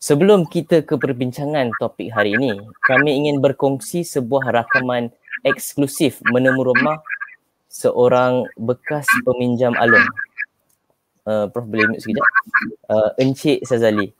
[0.00, 2.56] Sebelum kita ke perbincangan topik hari ini,
[2.88, 5.12] kami ingin berkongsi sebuah rakaman
[5.44, 7.04] eksklusif menemu rumah
[7.68, 10.08] seorang bekas peminjam alung.
[11.28, 12.26] Uh, Prof boleh mute sekejap.
[12.88, 14.10] Uh, Encik Sazali.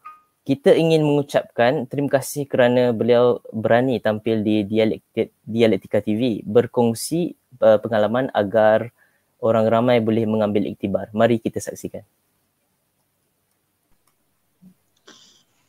[0.43, 4.67] Kita ingin mengucapkan terima kasih kerana beliau berani tampil di
[5.47, 8.91] Dialektika TV berkongsi uh, pengalaman agar
[9.39, 11.11] orang ramai boleh mengambil iktibar.
[11.15, 12.03] Mari kita saksikan.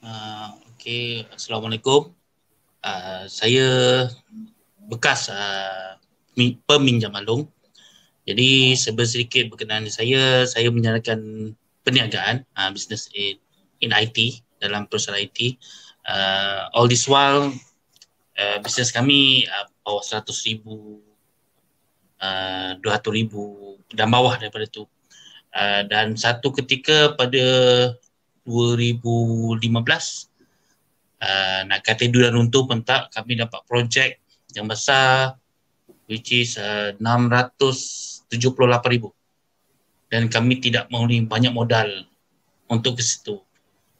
[0.04, 2.12] Uh, okay, Assalamualaikum.
[2.84, 3.68] Uh, saya
[4.92, 5.96] bekas uh,
[6.68, 7.48] peminjam alung.
[8.28, 11.56] Jadi sedikit berkenaan saya, saya menjalankan
[11.88, 13.40] perniagaan, uh, business in,
[13.80, 15.56] in IT, dalam perusahaan IT.
[16.04, 17.48] Uh, all this while,
[18.36, 21.00] uh, bisnes kami uh, bawah 100 ribu,
[22.20, 24.84] uh, 200 ribu dan bawah daripada itu.
[25.56, 27.40] Uh, dan satu ketika pada
[28.46, 30.34] 2015
[31.24, 34.20] uh, nak kata dua dan runtuh pun tak kami dapat projek
[34.54, 35.36] yang besar
[36.12, 39.12] which is uh, 678,000
[40.12, 41.90] dan kami tidak mahu banyak modal
[42.70, 43.42] untuk ke situ.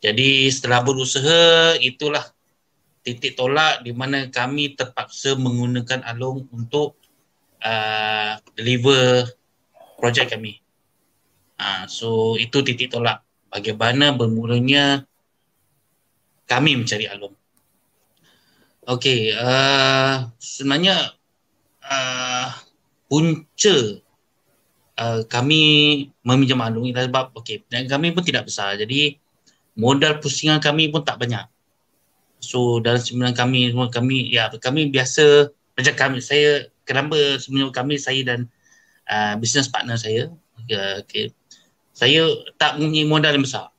[0.04, 2.22] Jadi setelah berusaha itulah
[3.02, 7.00] titik tolak di mana kami terpaksa menggunakan alung untuk
[7.64, 9.26] uh, deliver
[9.98, 10.60] projek kami.
[11.58, 15.06] Uh, so itu titik tolak bagaimana bermulanya
[16.50, 17.38] kami mencari alum.
[18.84, 21.16] Okey, uh, sebenarnya
[21.86, 22.52] uh,
[23.08, 23.78] punca
[25.00, 25.62] uh, kami
[26.26, 28.76] meminjam alum ialah sebab okey, kami pun tidak besar.
[28.76, 29.16] Jadi
[29.80, 31.46] modal pusingan kami pun tak banyak.
[32.44, 35.48] So dalam sebenarnya kami kami ya kami biasa
[35.80, 38.40] macam kami saya kenapa sebenarnya kami saya dan
[39.08, 40.28] uh, business partner saya
[40.68, 41.32] okay,
[41.94, 42.26] saya
[42.58, 43.70] tak mempunyai modal yang besar.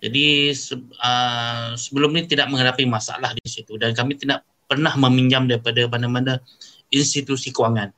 [0.00, 0.52] Jadi
[1.00, 6.40] uh, sebelum ni tidak menghadapi masalah di situ dan kami tidak pernah meminjam daripada mana-mana
[6.92, 7.92] institusi kewangan.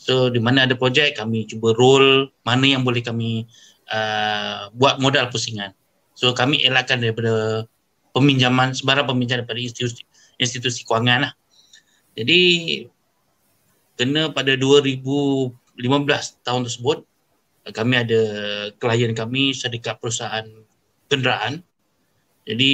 [0.00, 3.44] So di mana ada projek kami cuba roll mana yang boleh kami
[3.92, 5.76] uh, buat modal pusingan.
[6.16, 7.64] So kami elakkan daripada
[8.12, 10.04] peminjaman sebarang peminjam daripada institusi
[10.40, 11.32] institusi kewangan lah.
[12.16, 12.40] Jadi
[13.96, 15.52] kena pada 2015
[16.44, 17.04] tahun tersebut
[17.68, 18.20] kami ada
[18.80, 20.46] klien kami syarikat perusahaan
[21.12, 21.60] kenderaan.
[22.48, 22.70] Jadi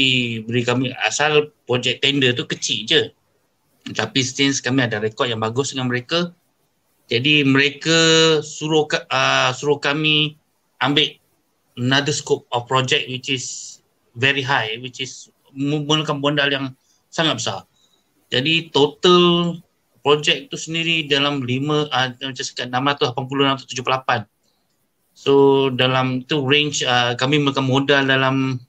[0.46, 3.02] beri kami asal projek tender tu kecil je.
[3.90, 6.30] Tapi since kami ada rekod yang bagus dengan mereka
[7.06, 7.98] jadi mereka
[8.42, 10.34] suruh uh, suruh kami
[10.82, 11.06] ambil
[11.78, 13.78] another scope of project which is
[14.18, 16.66] very high which is menggunakan modal yang
[17.14, 17.60] sangat besar.
[18.34, 19.54] Jadi total
[20.02, 23.14] projek tu sendiri dalam 5 uh, macam sekat 680
[23.70, 24.26] 678
[25.16, 28.60] So dalam tu range uh, kami makan modal dalam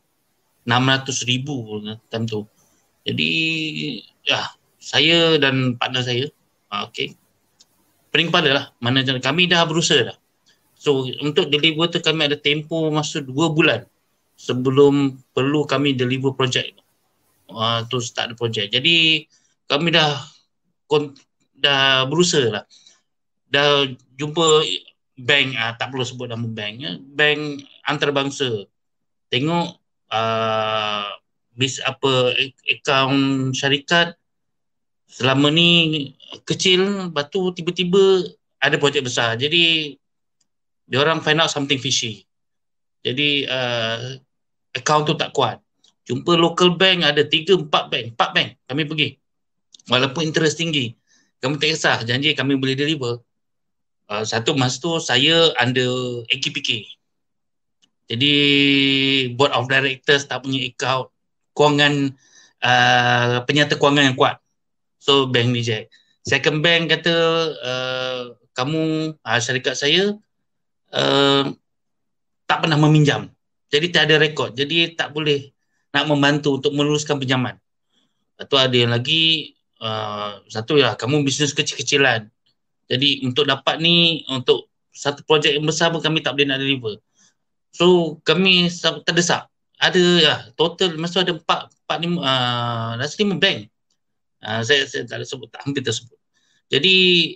[0.64, 2.48] 600 ribu time tu.
[3.04, 3.32] Jadi
[4.24, 4.48] ya
[4.80, 6.32] saya dan partner saya
[6.72, 7.12] uh, okay.
[8.16, 10.18] Pening pada lah mana kami dah berusaha dah.
[10.80, 13.84] So untuk deliver tu kami ada tempoh masa 2 bulan
[14.40, 16.80] sebelum perlu kami deliver projek
[17.52, 18.72] uh, tu start the project.
[18.72, 19.28] Jadi
[19.68, 20.24] kami dah
[21.60, 22.64] dah berusaha lah.
[23.52, 23.84] Dah
[24.16, 24.64] jumpa
[25.18, 26.92] bank uh, tak perlu sebut nama bank ya.
[27.02, 28.70] Bank antarabangsa.
[29.34, 29.68] Tengok
[30.14, 31.10] uh,
[31.58, 32.38] bis apa
[32.70, 34.14] akaun syarikat
[35.10, 36.14] selama ni
[36.46, 38.30] kecil batu tiba-tiba
[38.62, 39.34] ada projek besar.
[39.36, 39.98] Jadi
[40.88, 42.24] dia orang find out something fishy.
[43.02, 44.22] Jadi uh,
[44.78, 45.58] akaun tu tak kuat.
[46.08, 49.10] Jumpa local bank ada tiga empat bank empat bank kami pergi.
[49.90, 50.94] Walaupun interest tinggi
[51.42, 52.06] kami tak kisah.
[52.06, 53.27] Janji kami boleh deliver
[54.12, 56.98] uh, satu masa tu saya under AKPK
[58.08, 58.34] jadi
[59.36, 61.12] board of directors tak punya account
[61.52, 62.16] kewangan
[62.64, 64.40] uh, penyata kewangan yang kuat.
[64.98, 65.92] So bank reject.
[66.24, 67.16] Second bank kata
[67.60, 68.22] uh,
[68.56, 70.16] kamu uh, syarikat saya
[70.96, 71.44] uh,
[72.48, 73.28] tak pernah meminjam.
[73.68, 74.56] Jadi tak ada rekod.
[74.56, 75.52] Jadi tak boleh
[75.92, 77.60] nak membantu untuk meneruskan pinjaman.
[78.38, 82.32] Tu ada yang lagi uh, satu ya kamu bisnes kecil-kecilan.
[82.88, 86.96] Jadi untuk dapat ni untuk satu projek yang besar pun kami tak boleh nak deliver.
[87.76, 88.72] So kami
[89.04, 89.52] terdesak.
[89.78, 93.70] Ada ya total masa ada empat empat lima uh, rasa lima bank.
[94.42, 96.18] Uh, saya saya tak ada sebut tak hampir tersebut.
[96.74, 96.96] Jadi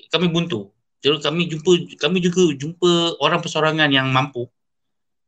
[0.09, 0.73] kami buntu.
[1.05, 1.71] Jadi kami jumpa
[2.01, 4.49] kami juga jumpa orang persorangan yang mampu.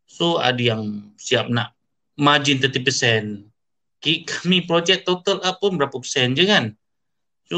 [0.09, 1.77] So ada yang siap nak
[2.17, 3.45] margin 30%.
[4.03, 6.73] Kami projek total up pun berapa persen je kan.
[7.47, 7.57] So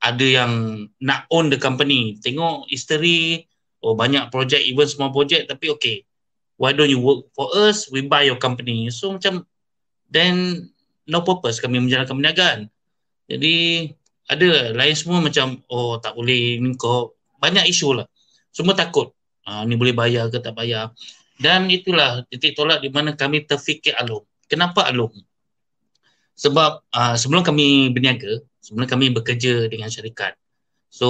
[0.00, 0.52] ada yang
[1.00, 2.16] nak own the company.
[2.20, 3.44] Tengok history,
[3.84, 5.96] oh banyak projek, even small projek tapi okay.
[6.60, 7.88] Why don't you work for us?
[7.88, 8.92] We buy your company.
[8.92, 9.48] So macam
[10.12, 10.68] then
[11.08, 12.60] no purpose kami menjalankan perniagaan.
[13.30, 13.88] Jadi
[14.28, 18.06] ada lain semua macam oh tak boleh ni kau banyak isu lah.
[18.52, 19.16] Semua takut.
[19.48, 20.92] Uh, ni boleh bayar ke tak bayar.
[21.40, 24.28] Dan itulah titik tolak di mana kami terfikir alung.
[24.44, 25.16] Kenapa alung?
[26.36, 30.36] Sebab uh, sebelum kami berniaga sebelum kami bekerja dengan syarikat
[30.92, 31.08] so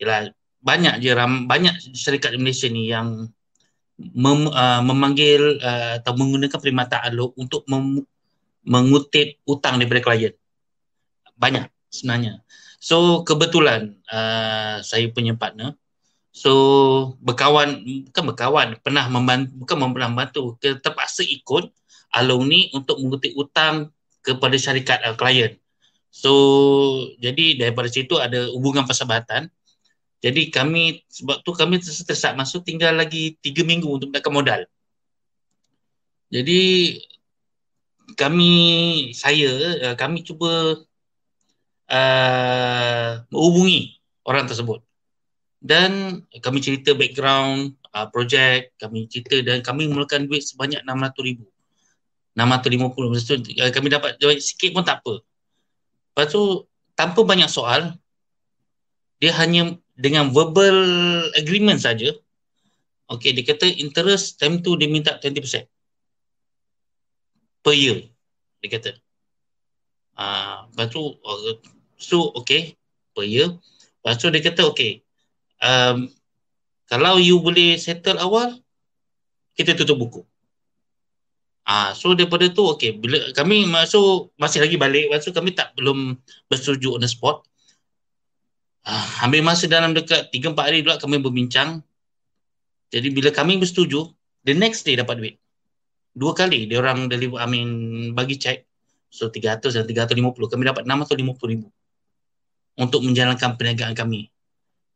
[0.00, 3.28] yalah banyak je ram, banyak syarikat di Malaysia ni yang
[3.96, 8.04] mem, uh, memanggil uh, atau menggunakan perkhidmatan alok untuk mem,
[8.64, 10.36] mengutip hutang daripada klien.
[11.40, 12.44] Banyak sebenarnya.
[12.80, 15.76] So kebetulan uh, saya punya partner
[16.30, 16.52] so
[17.18, 21.74] berkawan bukan berkawan pernah membantu bukan pernah membantu terpaksa ikut
[22.14, 23.90] along ni untuk mengutip hutang
[24.24, 25.59] kepada syarikat uh, klien.
[26.10, 26.32] So
[27.22, 29.46] jadi daripada situ ada hubungan persahabatan.
[30.20, 34.60] Jadi kami sebab tu kami tersesak masuk tinggal lagi tiga minggu untuk mendapatkan modal.
[36.28, 36.60] Jadi
[38.18, 38.52] kami
[39.16, 39.50] saya
[39.90, 40.82] uh, kami cuba
[41.88, 43.96] uh, menghubungi
[44.26, 44.82] orang tersebut.
[45.60, 51.48] Dan kami cerita background uh, projek kami cerita dan kami mulakan duit sebanyak 600 ribu.
[52.36, 53.34] 650 Lepas tu
[53.74, 55.18] kami dapat duit sikit pun tak apa
[56.10, 56.66] Lepas tu
[56.98, 57.94] tanpa banyak soal
[59.20, 60.76] dia hanya dengan verbal
[61.36, 62.16] agreement saja
[63.12, 65.68] okey dia kata interest time tu dia minta 20%
[67.60, 68.08] per year
[68.60, 68.90] dia kata.
[70.16, 71.02] Ah uh, lepas tu
[71.96, 72.76] so okey
[73.16, 73.48] per year.
[74.00, 75.04] Lepas tu dia kata okey
[75.60, 76.08] um,
[76.88, 78.56] kalau you boleh settle awal
[79.54, 80.20] kita tutup buku
[81.70, 86.18] Ah, so daripada tu okey bila kami masuk masih lagi balik masa kami tak belum
[86.50, 87.46] bersetuju on the spot
[88.80, 91.84] Uh, ambil masa dalam dekat 3-4 hari pula kami berbincang.
[92.88, 94.08] Jadi bila kami bersetuju,
[94.48, 95.36] the next day dapat duit.
[96.16, 97.70] Dua kali dia orang deliver, I mean,
[98.16, 98.66] bagi cek.
[99.12, 100.32] So 300 dan 350.
[100.48, 101.68] Kami dapat 650 ribu
[102.80, 104.32] untuk menjalankan perniagaan kami.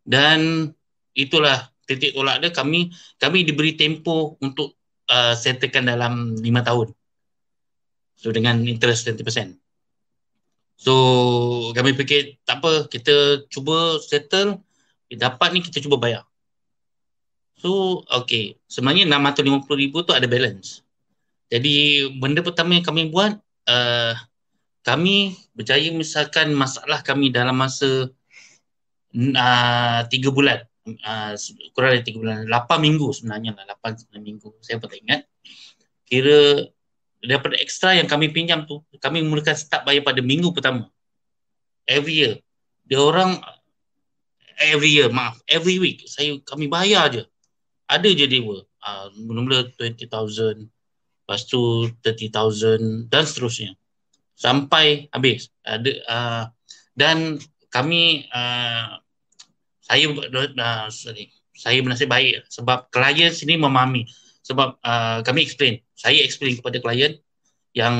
[0.00, 0.70] Dan
[1.12, 2.88] itulah titik tolak dia kami
[3.20, 4.80] kami diberi tempoh untuk
[5.10, 6.88] uh, settlekan dalam 5 tahun.
[8.14, 9.56] So dengan interest 20%.
[10.74, 10.94] So
[11.76, 14.58] kami fikir tak apa kita cuba settle
[15.14, 16.26] dapat ni kita cuba bayar.
[17.58, 20.82] So okay sebenarnya 650 ribu tu ada balance.
[21.52, 23.38] Jadi benda pertama yang kami buat
[23.70, 24.14] uh,
[24.82, 28.10] kami berjaya misalkan masalah kami dalam masa
[29.14, 31.32] uh, 3 bulan uh,
[31.72, 32.36] kurang dari 3 bulan.
[32.46, 33.76] 8 minggu sebenarnya lah.
[33.80, 34.48] 8 9 minggu.
[34.60, 35.20] Saya pun tak ingat.
[36.04, 36.68] Kira
[37.24, 40.92] daripada ekstra yang kami pinjam tu kami mulakan start bayar pada minggu pertama.
[41.88, 42.34] Every year.
[42.84, 43.40] Dia orang
[44.60, 47.26] every year maaf every week saya kami bayar je
[47.90, 50.70] ada je dewa uh, mula-mula 20,000
[51.24, 53.72] lepas tu 30,000 dan seterusnya.
[54.36, 55.48] Sampai habis.
[55.64, 56.44] Ada uh,
[56.92, 57.40] dan
[57.72, 59.00] kami uh,
[59.84, 64.08] saya uh, sorry, saya bernasib baik sebab klien sini memahami.
[64.44, 65.80] Sebab uh, kami explain.
[65.96, 67.16] Saya explain kepada klien
[67.76, 67.94] yang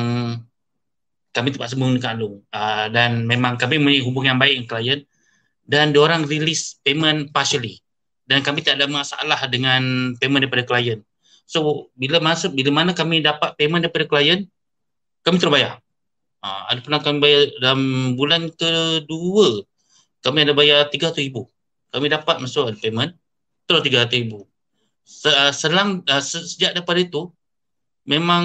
[1.34, 4.98] kami terpaksa menggunakan Alung uh, dan memang kami mempunyai hubungan yang baik dengan klien
[5.64, 7.80] dan diorang release payment partially.
[8.24, 11.04] Dan kami tak ada masalah dengan payment daripada klien.
[11.44, 14.48] So bila masuk bila mana kami dapat payment daripada klien
[15.24, 15.80] kami terbayar.
[16.44, 17.80] Ha, ada pernah kami bayar dalam
[18.20, 19.64] bulan kedua,
[20.20, 21.53] kami ada bayar RM300,000.
[21.94, 23.14] Kami dapat masuk payment,
[23.70, 24.42] terus RM300,000.
[25.54, 27.30] Selang, uh, sejak daripada itu,
[28.02, 28.44] memang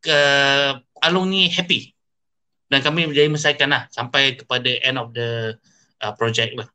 [0.00, 0.20] ke
[0.98, 1.94] Along ni happy
[2.68, 5.56] dan kami menjadi menyelesaikan lah sampai kepada end of the
[6.04, 6.68] uh, project lah.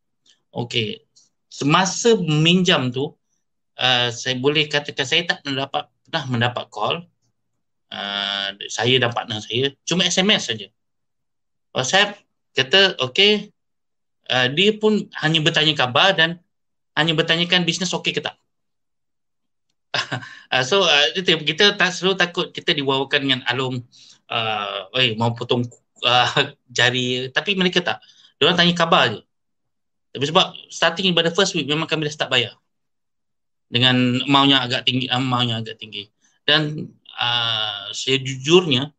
[0.49, 1.05] Okay.
[1.53, 3.13] Semasa meminjam tu,
[3.77, 7.05] uh, saya boleh katakan saya tak mendapat pernah mendapat call.
[7.93, 10.65] Uh, saya dan partner saya cuma SMS saja.
[11.77, 12.17] WhatsApp
[12.57, 13.52] kata okay,
[14.29, 16.39] uh, dia pun hanya bertanya khabar dan
[16.93, 18.37] hanya bertanyakan bisnes okey ke tak.
[20.53, 23.81] uh, so uh, kita tak selalu takut kita diwawakan dengan alung
[24.29, 25.65] uh, eh mau potong
[26.05, 26.29] uh,
[26.77, 27.97] jari tapi mereka tak.
[28.37, 29.21] Dia orang tanya khabar je.
[30.13, 32.53] Tapi sebab starting pada first week memang kami dah start bayar.
[33.73, 36.05] Dengan maunya agak tinggi, maunya agak tinggi.
[36.45, 38.93] Dan uh, sejujurnya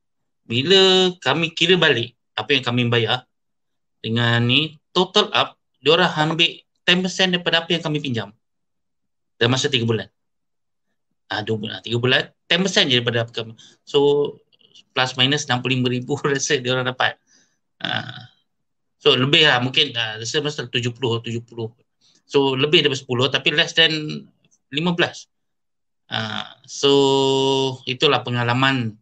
[0.45, 3.25] bila kami kira balik apa yang kami bayar
[4.03, 6.49] dengan ni total up dia orang ambil
[6.87, 8.29] 10% daripada apa yang kami pinjam
[9.37, 10.09] dalam masa 3 bulan
[11.35, 13.53] ah, 2 bulan, 3 bulan, 10% je daripada apa kami.
[13.83, 13.99] So,
[14.95, 17.17] plus minus 65 ribu rasa dia orang dapat.
[17.81, 18.31] Ah.
[19.01, 21.45] So, lebih lah mungkin, uh, rasa masa 70, 70.
[22.25, 24.25] So, lebih daripada 10 tapi less than
[24.73, 25.29] 15.
[26.09, 26.91] Uh, so,
[27.85, 28.97] itulah pengalaman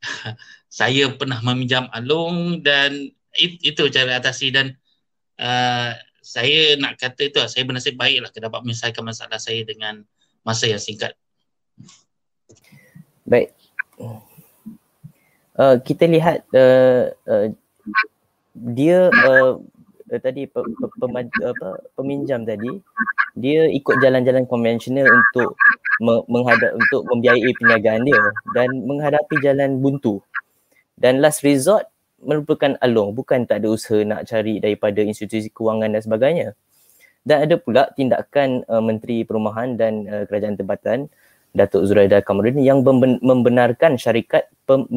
[0.72, 4.72] saya pernah meminjam alung dan it, itu cara atasi dan
[5.42, 5.90] uh,
[6.22, 10.06] saya nak kata itu lah, saya bernasib baik lah dapat menyelesaikan masalah saya dengan
[10.46, 11.18] masa yang singkat.
[13.26, 13.50] Baik.
[15.58, 17.46] Uh, kita lihat uh, uh,
[18.54, 19.58] dia uh,
[20.22, 21.06] tadi pe, pe, pe,
[21.44, 21.68] apa,
[21.98, 22.80] peminjam tadi
[23.36, 25.56] dia ikut jalan-jalan konvensional untuk
[26.00, 28.22] me, menghadap untuk membiayai perniagaan dia
[28.52, 30.20] dan menghadapi jalan buntu.
[30.96, 31.88] Dan last resort
[32.22, 36.48] merupakan alung bukan tak ada usaha nak cari daripada institusi kewangan dan sebagainya.
[37.22, 41.06] Dan ada pula tindakan uh, Menteri Perumahan dan uh, Kerajaan Tempatan
[41.52, 42.80] Datuk Zuraida Kamarudin yang
[43.20, 44.88] membenarkan syarikat pem,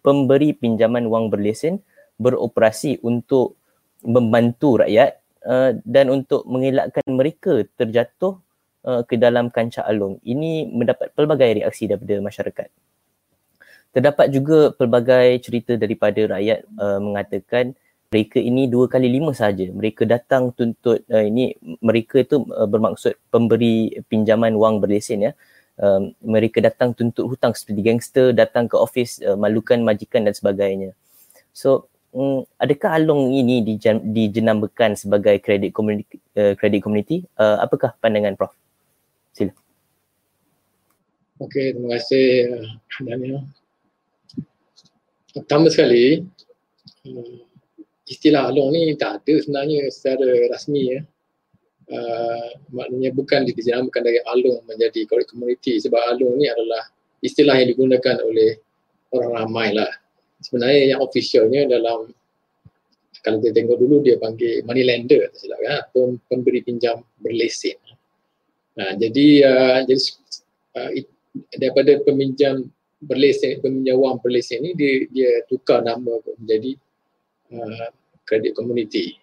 [0.00, 1.84] pemberi pinjaman wang berlesen
[2.16, 3.60] beroperasi untuk
[4.02, 8.40] membantu rakyat uh, dan untuk mengelakkan mereka terjatuh
[8.82, 10.18] uh, ke dalam kancah alung.
[10.26, 12.68] Ini mendapat pelbagai reaksi daripada masyarakat.
[13.92, 17.76] Terdapat juga pelbagai cerita daripada rakyat uh, mengatakan
[18.08, 19.68] mereka ini dua kali lima saja.
[19.68, 25.32] Mereka datang tuntut uh, ini mereka itu uh, bermaksud pemberi pinjaman wang berlesen ya.
[25.80, 30.92] Um, mereka datang tuntut hutang seperti gangster datang ke office uh, malukan majikan dan sebagainya.
[31.52, 33.60] So um, adakah alung ini
[34.04, 38.52] dijenamakan sebagai kredit community uh, kredit community uh, apakah pandangan prof?
[39.32, 39.52] Sila.
[41.40, 42.24] Okey terima kasih
[42.56, 42.68] uh,
[43.04, 43.40] Daniel
[45.32, 46.22] pertama sekali
[47.08, 47.38] uh,
[48.06, 51.00] istilah alung ni tak ada sebenarnya secara rasmi ya
[51.92, 53.48] uh, maknanya bukan
[53.88, 56.88] bukan dari alung menjadi korek komuniti sebab alung ni adalah
[57.22, 58.58] istilah yang digunakan oleh
[59.14, 59.88] orang ramai lah.
[60.42, 62.10] Sebenarnya yang officialnya dalam
[63.22, 67.78] kalau kita tengok dulu dia panggil money lender tak silap kan atau pemberi pinjam berlesen.
[68.74, 70.02] Nah, jadi uh, jadi
[70.74, 70.90] uh,
[71.54, 72.66] daripada peminjam
[73.02, 76.78] berlesen peminjam berlesen ni dia dia tukar nama menjadi
[77.52, 77.88] uh,
[78.26, 79.18] kredit komuniti.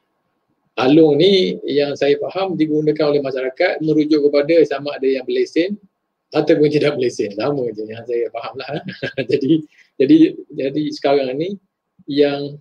[0.79, 5.75] Alung ni yang saya faham digunakan oleh masyarakat merujuk kepada sama ada yang berlesen
[6.31, 7.35] ataupun tidak berlesen.
[7.35, 8.79] Sama je yang saya faham lah.
[9.31, 9.67] Jadi
[9.99, 10.17] jadi
[10.55, 11.59] jadi sekarang ni
[12.07, 12.55] yang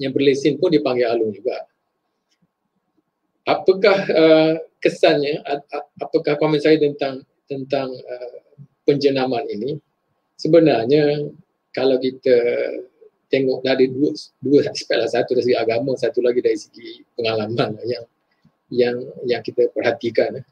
[0.00, 1.68] yang berlesen pun dipanggil alung juga.
[3.44, 5.44] Apakah uh, kesannya
[6.00, 8.40] apakah komen saya tentang tentang uh,
[8.88, 9.76] penjenaman ini
[10.38, 11.30] sebenarnya
[11.74, 12.36] kalau kita
[13.32, 15.10] tengok dari dua dua aspek lah.
[15.10, 18.04] Satu dari segi agama satu lagi dari segi pengalaman lah yang
[18.70, 20.46] yang yang kita perhatikan eh.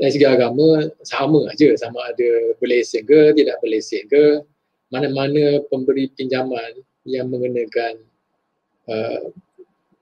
[0.00, 4.40] dari segi agama sama aja sama ada berlesen ke tidak berlesen ke.
[4.88, 7.98] Mana-mana pemberi pinjaman yang mengenakan
[8.86, 9.26] uh,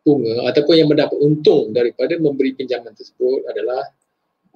[0.03, 3.87] bunga ataupun yang mendapat untung daripada memberi pinjaman tersebut adalah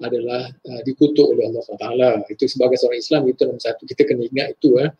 [0.01, 1.87] adalah uh, dikutuk oleh Allah SWT.
[2.29, 4.91] Itu sebagai seorang Islam itu nombor satu kita kena ingat itu eh,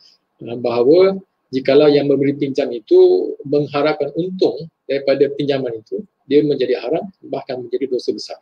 [0.58, 1.22] bahawa
[1.54, 7.88] jikalau yang memberi pinjam itu mengharapkan untung daripada pinjaman itu, dia menjadi haram bahkan menjadi
[7.88, 8.40] dosa besar.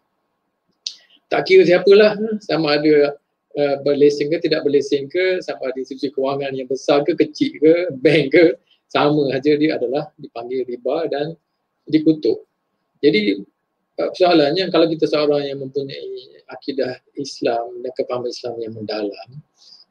[1.30, 3.18] Tak kira siapalah sama ada
[3.58, 7.74] uh, berlesen ke tidak berlesen ke, sama ada institusi kewangan yang besar ke kecil ke,
[7.98, 8.46] bank ke,
[8.90, 11.34] sama saja dia adalah dipanggil riba dan
[11.90, 12.46] dikutuk.
[13.02, 13.55] Jadi uh,
[13.96, 19.30] soalannya kalau kita seorang yang mempunyai akidah Islam dan kepahaman Islam yang mendalam,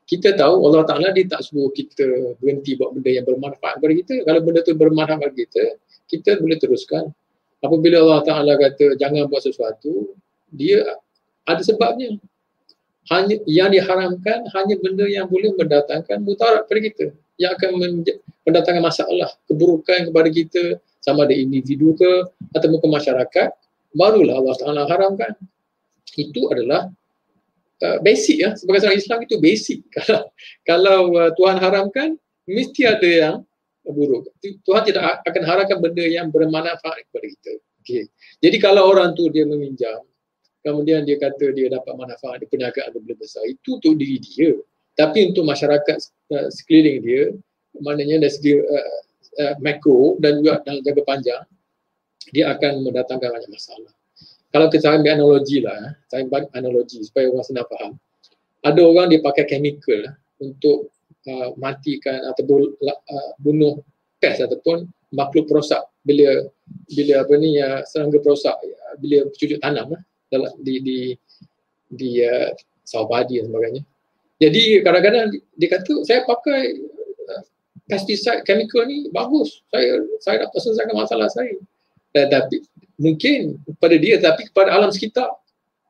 [0.05, 4.15] kita tahu Allah Ta'ala dia tak suruh kita berhenti buat benda yang bermanfaat kepada kita.
[4.29, 5.65] Kalau benda tu bermanfaat kepada kita,
[6.13, 7.05] kita boleh teruskan.
[7.65, 10.13] Apabila Allah Ta'ala kata jangan buat sesuatu,
[10.53, 10.85] dia
[11.49, 12.21] ada sebabnya.
[13.09, 17.07] Hanya yang diharamkan hanya benda yang boleh mendatangkan mutarat kepada kita.
[17.41, 17.69] Yang akan
[18.45, 20.65] mendatangkan masalah, keburukan kepada kita
[21.05, 23.49] sama ada individu ke atau ke masyarakat,
[23.95, 25.33] barulah Allah Ta'ala haramkan.
[26.19, 26.93] Itu adalah
[27.83, 28.55] Uh, basic ya.
[28.55, 29.83] Sebagai seorang Islam itu basic.
[29.99, 30.31] Kalau
[30.63, 32.15] kalau uh, Tuhan haramkan
[32.47, 33.37] mesti ada yang
[33.85, 34.31] buruk.
[34.41, 37.53] Tuhan tidak akan haramkan benda yang bermanfaat kepada kita.
[37.85, 38.09] Okey.
[38.41, 40.01] Jadi kalau orang tu dia meminjam
[40.65, 44.57] kemudian dia kata dia dapat manfaat di perniagaan lebih besar itu untuk diri dia.
[44.97, 45.99] Tapi untuk masyarakat
[46.33, 47.23] uh, sekeliling dia
[47.83, 48.99] maknanya dari segi uh,
[49.45, 51.43] uh, makro dan juga dalam jangka panjang
[52.33, 53.93] dia akan mendatangkan banyak masalah
[54.55, 57.99] kalau kita ambil analogi lah, eh, saya ambil analogi supaya orang senang faham.
[58.63, 60.95] Ada orang dia pakai chemical eh, untuk
[61.27, 63.83] uh, matikan atau uh, bunuh
[64.23, 66.47] pest ataupun makhluk perosak bila
[66.87, 70.99] bila apa ni ya uh, serangga perosak uh, bila cucuk tanam uh, dalam di di
[71.91, 72.55] di uh,
[72.87, 73.83] sawah padi dan sebagainya.
[74.39, 76.79] Jadi kadang-kadang dia kata saya pakai
[77.27, 77.43] uh,
[77.91, 79.67] pesticide chemical ni bagus.
[79.75, 81.59] Saya saya dapat selesaikan masalah saya.
[82.15, 82.63] Uh, tapi
[82.95, 85.27] mungkin kepada dia tapi kepada alam sekitar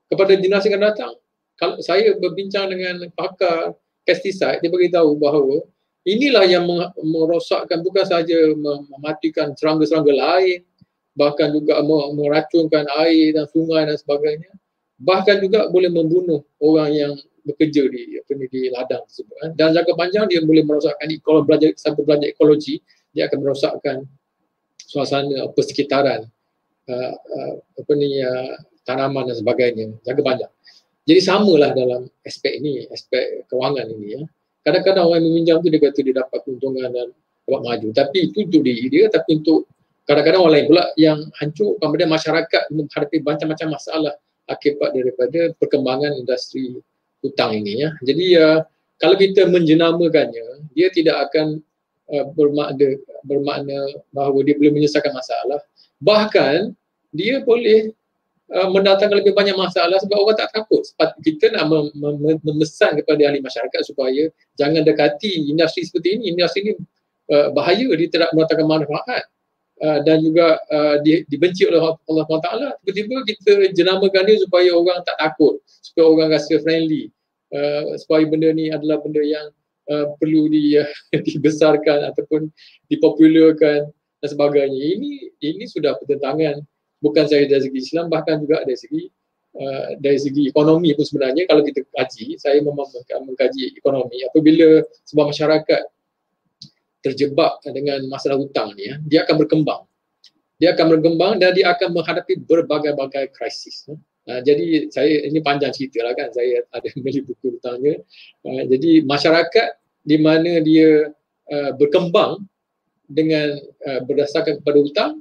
[0.09, 1.13] kepada generasi yang akan datang
[1.61, 3.77] kalau saya berbincang dengan pakar
[4.09, 5.61] pesticide dia beritahu bahawa
[6.09, 6.65] inilah yang
[7.01, 10.65] merosakkan bukan sahaja mematikan serangga-serangga lain
[11.13, 11.79] bahkan juga
[12.17, 14.51] meracunkan air dan sungai dan sebagainya
[14.97, 17.13] bahkan juga boleh membunuh orang yang
[17.45, 19.51] bekerja di apa ni di ladang tersebut kan.
[19.53, 22.81] dan jangka panjang dia boleh merosakkan kalau belajar sampai belajar ekologi
[23.13, 23.97] dia akan merosakkan
[24.85, 26.29] suasana persekitaran
[26.89, 30.53] uh, uh, apa ni uh, tanaman dan sebagainya jaga panjang.
[31.05, 34.23] Jadi samalah dalam aspek ini, aspek kewangan ini ya.
[34.65, 37.13] Kadang-kadang orang meminjam tu dia kata dia dapat keuntungan dan
[37.45, 37.89] dapat maju.
[37.93, 39.69] Tapi itu untuk diri dia tapi untuk
[40.09, 44.15] kadang-kadang orang lain pula yang hancur kemudian masyarakat menghadapi macam-macam masalah
[44.49, 46.81] akibat daripada perkembangan industri
[47.21, 47.91] hutang ini ya.
[48.01, 48.61] Jadi uh,
[49.01, 51.61] kalau kita menjenamakannya, dia tidak akan
[52.13, 53.79] uh, bermakna bermakna
[54.13, 55.61] bahawa dia boleh menyelesaikan masalah.
[56.03, 56.75] Bahkan
[57.15, 57.95] dia boleh
[58.53, 60.83] uh, mendatangkan lebih banyak masalah sebab orang tak takut.
[60.83, 66.35] Sebab kita nak mem- mem- memesan kepada ahli masyarakat supaya jangan dekati industri seperti ini.
[66.35, 66.73] Industri ini
[67.33, 67.89] uh, bahaya.
[67.97, 69.25] Dia tidak mendatangkan manfaat.
[69.83, 72.51] Uh, dan juga uh, di, dibenci oleh Allah SWT
[72.87, 75.59] tiba-tiba kita jenamakan dia supaya orang tak takut.
[75.67, 77.11] Supaya orang rasa friendly.
[77.55, 79.47] Uh, supaya benda ni adalah benda yang
[79.91, 80.89] uh, perlu di, uh,
[81.29, 82.49] dibesarkan ataupun
[82.89, 83.89] dipopularkan
[84.21, 84.81] dan sebagainya.
[84.99, 85.11] Ini
[85.45, 86.61] ini sudah pertentangan
[87.05, 89.03] bukan sahaja dari segi Islam bahkan juga dari segi
[89.61, 92.89] uh, dari segi ekonomi pun sebenarnya kalau kita kaji, saya memang
[93.29, 95.83] mengkaji ekonomi apabila sebuah masyarakat
[97.05, 99.85] terjebak dengan masalah hutang ni ya, dia akan berkembang.
[100.57, 103.85] Dia akan berkembang dan dia akan menghadapi berbagai-bagai krisis.
[104.25, 106.33] Uh, jadi saya ini panjang cerita lah kan.
[106.33, 108.01] Saya ada beli buku hutangnya.
[108.45, 109.69] Uh, jadi masyarakat
[110.05, 111.13] di mana dia
[111.53, 112.45] uh, berkembang
[113.09, 115.13] dengan uh, berdasarkan kepada hutang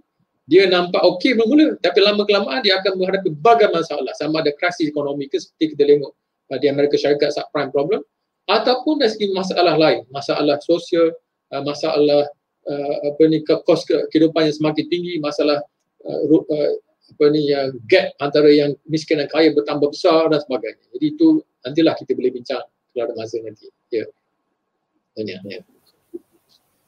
[0.43, 4.11] dia nampak okey bermula tapi lama kelamaan dia akan menghadapi berbagai masalah.
[4.15, 6.11] Sama ada krisis ekonomi ke seperti kita tengok
[6.59, 8.03] di Amerika Syarikat subprime problem
[8.51, 10.03] ataupun dari segi masalah lain.
[10.11, 11.15] Masalah sosial
[11.51, 12.27] uh, masalah
[12.67, 15.63] uh, apa ni kos kehidupan yang semakin tinggi masalah
[16.03, 16.71] uh, uh,
[17.13, 21.45] apa ni uh, gap antara yang miskin dan kaya bertambah besar dan sebagainya jadi itu
[21.61, 24.03] nantilah kita boleh bincang kalau ada masa nanti ya
[25.17, 25.39] yeah.
[25.45, 25.61] ya.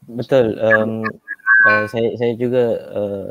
[0.05, 0.57] Betul.
[0.61, 1.01] Um,
[1.65, 3.27] uh, saya saya juga uh,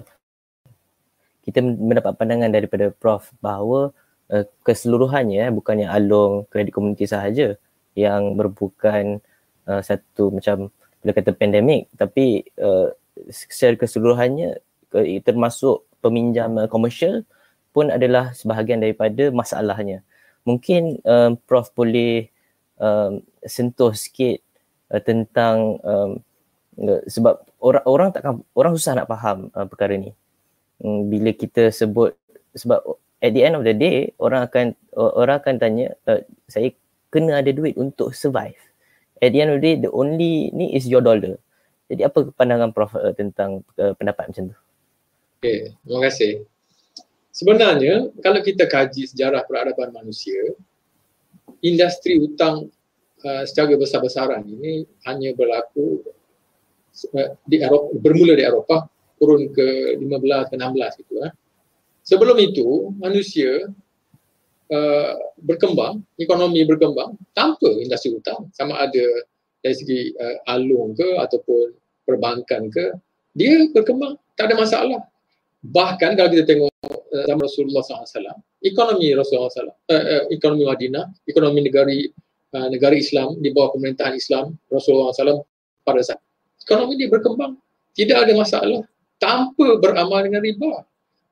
[1.46, 3.94] kita mendapat pandangan daripada Prof bahawa
[4.32, 7.54] uh, keseluruhannya eh, bukannya alung kredit komuniti sahaja
[7.94, 9.22] yang berbukan
[9.70, 12.90] uh, satu macam bila kata pandemik tapi uh,
[13.30, 14.58] secara keseluruhannya
[14.98, 17.24] uh, termasuk peminjam uh, komersial
[17.72, 20.04] pun adalah sebahagian daripada masalahnya.
[20.44, 22.28] Mungkin um, Prof boleh
[22.76, 24.44] um, sentuh sikit
[24.92, 26.20] uh, tentang um,
[27.08, 30.12] sebab orang orang takkan orang susah nak faham uh, perkara ni.
[30.84, 32.12] Um, bila kita sebut
[32.52, 32.84] sebab
[33.24, 36.70] at the end of the day orang akan orang akan tanya uh, saya
[37.08, 38.58] kena ada duit untuk survive.
[39.18, 41.40] At the end of the day the only ni is your dollar.
[41.88, 44.63] Jadi apa pandangan prof uh, tentang uh, pendapat macam tu
[45.44, 46.32] okey terima kasih.
[47.34, 50.56] Sebenarnya kalau kita kaji sejarah peradaban manusia
[51.60, 52.72] industri hutang
[53.20, 56.00] uh, secara besar-besaran ini hanya berlaku
[57.50, 58.86] di Eropah, bermula di Eropah
[59.18, 61.32] turun ke 15 ke 16 gitu eh.
[62.06, 63.66] Sebelum itu manusia
[64.70, 69.06] uh, berkembang, ekonomi berkembang tanpa industri hutang sama ada
[69.58, 71.74] dari segi uh, alung ke ataupun
[72.06, 72.94] perbankan ke
[73.34, 74.14] dia berkembang.
[74.38, 75.02] Tak ada masalah
[75.64, 81.08] bahkan kalau kita tengok uh, zaman Rasulullah SAW ekonomi Rasulullah SAW uh, uh, ekonomi Madinah
[81.24, 81.92] ekonomi negara
[82.56, 85.40] uh, negara Islam di bawah pemerintahan Islam Rasulullah SAW
[85.84, 86.20] pada saat
[86.64, 87.60] ekonomi dia berkembang.
[87.92, 88.82] Tidak ada masalah.
[89.20, 90.82] Tanpa beramal dengan riba.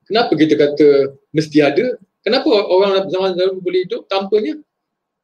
[0.06, 1.96] Kenapa kita kata mesti ada?
[2.22, 4.60] Kenapa orang zaman dahulu boleh hidup tanpanya?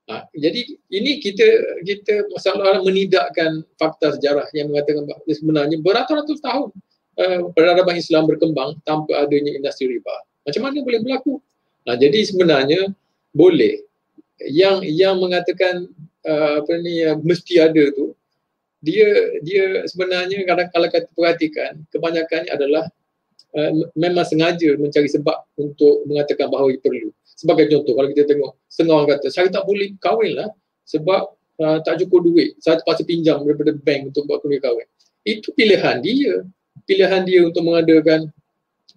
[0.09, 1.45] Ha, jadi ini kita
[1.85, 6.73] kita masalah menidakkan fakta sejarah yang mengatakan bahawa sebenarnya beratus-ratus tahun
[7.19, 10.15] uh, peradaban Islam berkembang tanpa adanya industri riba.
[10.47, 11.43] Macam mana boleh berlaku?
[11.85, 12.95] Nah, jadi sebenarnya
[13.35, 13.85] boleh.
[14.39, 15.91] Yang yang mengatakan
[16.25, 18.15] uh, apa ni uh, mesti ada tu
[18.79, 19.11] dia
[19.43, 22.87] dia sebenarnya kadang kalau kita perhatikan kebanyakannya adalah
[23.59, 27.11] uh, memang sengaja mencari sebab untuk mengatakan bahawa ia perlu.
[27.39, 30.51] Sebagai contoh, kalau kita tengok setengah orang kata, saya tak boleh kahwin lah
[30.87, 31.23] sebab
[31.63, 32.59] uh, tak cukup duit.
[32.59, 34.87] Saya terpaksa pinjam daripada bank untuk buat kahwin.
[35.23, 36.43] Itu pilihan dia.
[36.89, 38.33] Pilihan dia untuk mengadakan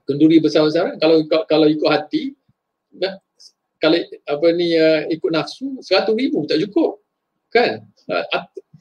[0.08, 0.95] kenduri besar-besaran.
[0.97, 2.32] Kalau kalau ikut hati,
[2.95, 3.19] nah,
[3.84, 3.99] kalau
[4.32, 7.04] apa ni uh, ikut nafsu, seratus ribu tak cukup.
[7.51, 7.84] Kan?
[8.08, 8.23] Uh,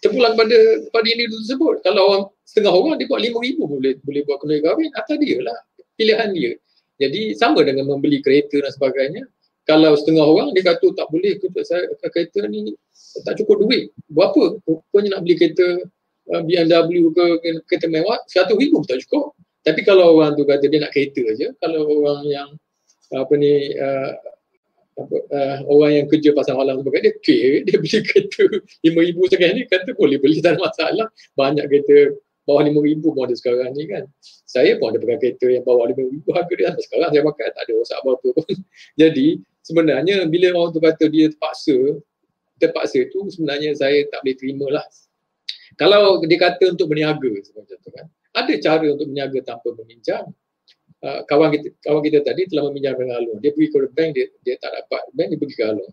[0.01, 0.59] terpulang pada
[0.95, 1.83] pada ini tersebut.
[1.83, 4.91] Kalau orang setengah orang dia buat lima ribu boleh boleh buat kuliah kahwin.
[4.95, 5.59] Atas dia lah.
[5.99, 6.53] Pilihan dia.
[7.01, 9.25] Jadi sama dengan membeli kereta dan sebagainya
[9.65, 12.77] kalau setengah orang dia kata tak boleh kereta saya kereta ni
[13.25, 13.93] tak cukup duit.
[14.13, 14.61] Berapa?
[14.65, 15.69] Rupanya nak beli kereta
[16.35, 17.25] uh, BMW ke
[17.67, 19.35] kereta mewah, satu ribu tak cukup.
[19.61, 22.49] Tapi kalau orang tu kata dia nak kereta aja, kalau orang yang
[23.11, 24.11] apa ni uh,
[25.01, 28.45] apa, uh, orang yang kerja pasal malam tu dia okay, dia beli kereta
[28.85, 31.07] lima ribu sekarang ni kata boleh beli tak ada masalah.
[31.37, 32.17] Banyak kereta
[32.49, 34.05] bawah lima ribu pun ada sekarang ni kan.
[34.49, 37.47] Saya pun ada pakai kereta yang bawah lima ribu harga dia sampai sekarang saya pakai
[37.53, 38.49] tak ada rosak apa-apa pun.
[39.01, 39.29] Jadi
[39.63, 41.77] sebenarnya bila orang tu kata dia terpaksa,
[42.59, 44.87] terpaksa tu sebenarnya saya tak boleh terima lah.
[45.81, 48.05] Kalau dia kata untuk berniaga tu kan,
[48.37, 50.29] ada cara untuk berniaga tanpa meminjam.
[51.01, 53.41] Uh, kawan kita kawan kita tadi telah meminjam dengan Alun.
[53.41, 55.91] Dia pergi ke bank, dia, dia tak dapat bank, dia pergi ke Alun.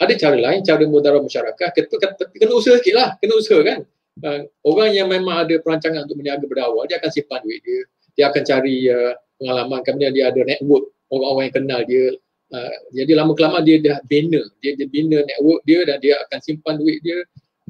[0.00, 3.84] Ada cara lain, cara mudarat masyarakat, kena, kena, kena usaha sikit lah, kena usaha kan.
[4.24, 7.84] Uh, orang yang memang ada perancangan untuk berniaga berdawal, dia akan simpan duit dia.
[8.16, 12.06] Dia akan cari uh, pengalaman, kemudian dia ada network orang-orang yang kenal dia
[12.48, 16.40] Uh, jadi lama kelamaan dia dah bina dia dia bina network dia dan dia akan
[16.40, 17.20] simpan duit dia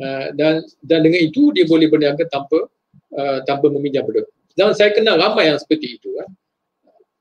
[0.01, 2.67] uh, dan dan dengan itu dia boleh berniaga tanpa
[3.15, 4.25] uh, tanpa meminjam benda.
[4.59, 6.29] Dan saya kenal ramai yang seperti itu kan.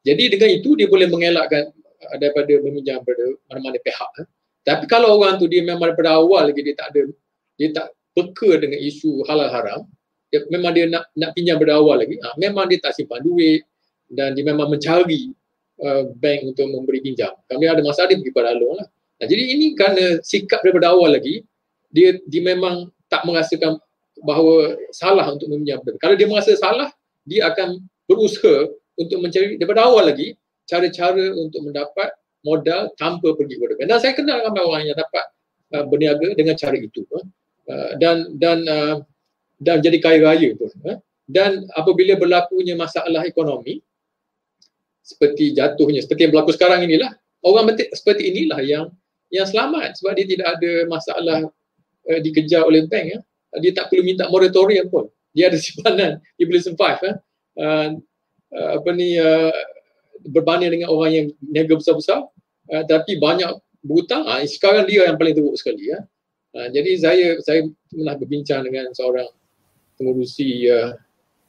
[0.07, 4.09] Jadi dengan itu dia boleh mengelakkan uh, daripada meminjam pada mana-mana pihak.
[4.17, 4.25] Kan.
[4.65, 7.03] Tapi kalau orang tu dia memang daripada awal lagi dia tak ada
[7.57, 9.79] dia tak peka dengan isu halal haram,
[10.33, 13.65] dia, memang dia nak nak pinjam pada awal lagi, ha, memang dia tak simpan duit
[14.09, 15.35] dan dia memang mencari
[15.77, 17.37] Uh, bank untuk memberi pinjam.
[17.45, 18.89] Kami ada masalah dia pergi pada Along lah.
[18.89, 21.45] Nah, jadi ini kerana sikap daripada awal lagi,
[21.91, 23.79] dia, dia memang tak merasakan
[24.25, 25.79] bahawa salah untuk meminjam.
[26.01, 26.89] Kalau dia merasa salah,
[27.23, 30.33] dia akan berusaha untuk mencari daripada awal lagi
[30.65, 32.09] cara-cara untuk mendapat
[32.43, 33.87] modal tanpa pergi kepada bank.
[33.87, 35.25] Dan saya kenal ramai orang yang dapat
[35.75, 37.03] uh, berniaga dengan cara itu.
[37.67, 38.95] Uh, dan dan uh,
[39.59, 40.71] dan jadi kaya raya pun.
[40.87, 40.97] Uh.
[41.27, 43.83] Dan apabila berlakunya masalah ekonomi,
[45.07, 47.15] seperti jatuhnya seperti yang berlaku sekarang inilah
[47.47, 48.91] orang seperti inilah yang
[49.31, 51.39] yang selamat sebab dia tidak ada masalah
[52.09, 53.19] uh, dikejar oleh bank ya.
[53.63, 55.07] Dia tak perlu minta moratorium pun.
[55.31, 56.23] Dia ada simpanan.
[56.39, 57.13] Dia boleh survive ya.
[57.59, 57.89] uh,
[58.55, 59.53] uh, apa ni uh,
[60.27, 62.27] berbanding dengan orang yang niaga besar-besar.
[62.67, 63.49] Uh, tapi banyak
[63.83, 64.23] berhutang.
[64.27, 65.99] Uh, sekarang dia yang paling teruk sekali ya.
[66.55, 69.27] Uh, jadi saya saya pernah berbincang dengan seorang
[69.99, 70.95] pengurusi uh,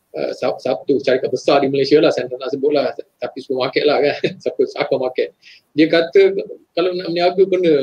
[0.09, 4.01] Uh, satu syarikat besar di Malaysia lah, saya tak nak sebut lah, tapi supermarket lah
[4.01, 4.65] kan, satu
[4.97, 5.37] market.
[5.77, 6.33] Dia kata
[6.73, 7.75] kalau nak berniaga kena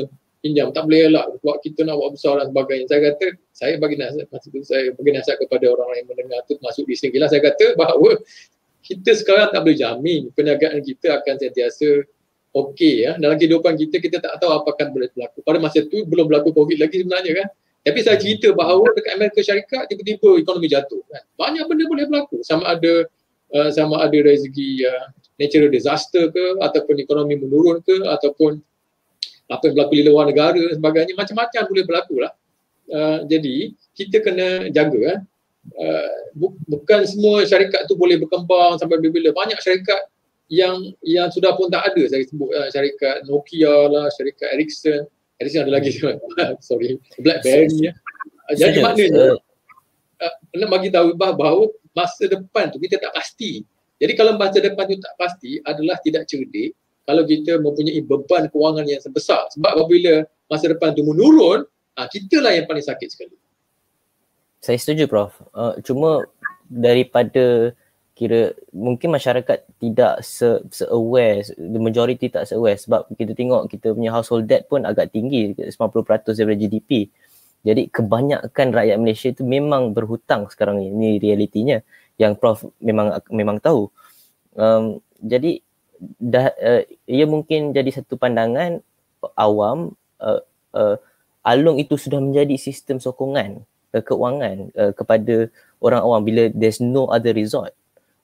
[0.46, 2.86] pinjam, tak boleh lah buat kita nak buat besar dan sebagainya.
[2.86, 6.54] Saya kata, saya bagi nasihat, masa tu saya bagi nasihat kepada orang yang mendengar tu
[6.62, 8.14] masuk di sini lah, saya kata bahawa
[8.86, 12.06] kita sekarang tak boleh jamin perniagaan kita akan sentiasa
[12.54, 13.18] okey ya.
[13.18, 15.42] Dalam kehidupan kita, kita tak tahu apa akan boleh berlaku.
[15.42, 17.48] Pada masa tu belum berlaku COVID lagi sebenarnya kan.
[17.86, 21.22] Tapi saya cerita bahawa dekat Amerika Syarikat tiba-tiba ekonomi jatuh kan.
[21.38, 23.06] Banyak benda boleh berlaku sama ada
[23.54, 25.06] uh, sama ada segi uh,
[25.38, 28.58] natural disaster ke ataupun ekonomi menurun ke ataupun
[29.46, 32.32] apa yang berlaku di luar negara dan sebagainya macam-macam boleh berlaku lah.
[32.86, 35.18] Uh, jadi kita kena jaga kan.
[35.74, 39.34] Uh, bu- bukan semua syarikat tu boleh berkembang sampai bila-bila.
[39.34, 39.98] Banyak syarikat
[40.46, 45.02] yang yang sudah pun tak ada saya sebut uh, syarikat Nokia lah, syarikat Ericsson
[45.42, 45.90] Edison ada lagi
[46.68, 47.92] sorry Blackberry ya.
[48.54, 49.42] Jadi maknanya
[50.22, 53.66] uh, nak bagi tahu bahawa masa depan tu kita tak pasti.
[53.98, 58.84] Jadi kalau masa depan tu tak pasti adalah tidak cerdik kalau kita mempunyai beban kewangan
[58.84, 61.62] yang sebesar sebab apabila masa depan tu menurun
[61.96, 63.36] uh, kita lah yang paling sakit sekali.
[64.60, 65.32] Saya setuju prof.
[65.54, 66.26] Uh, cuma
[66.66, 67.70] daripada
[68.16, 73.68] kira mungkin masyarakat tidak se, se aware the majority tak se aware sebab kita tengok
[73.68, 75.76] kita punya household debt pun agak tinggi 90%
[76.32, 77.12] daripada GDP
[77.66, 81.82] jadi kebanyakan rakyat Malaysia itu memang berhutang sekarang ni ini realitinya
[82.14, 83.90] yang prof memang memang tahu.
[84.54, 85.65] Um, jadi
[86.20, 88.80] dah uh, ia mungkin jadi satu pandangan
[89.34, 90.40] awam uh,
[90.76, 90.96] uh,
[91.46, 93.64] alung itu sudah menjadi sistem sokongan
[93.96, 95.48] uh, keuangan uh, kepada
[95.80, 97.72] orang awam bila there's no other resort.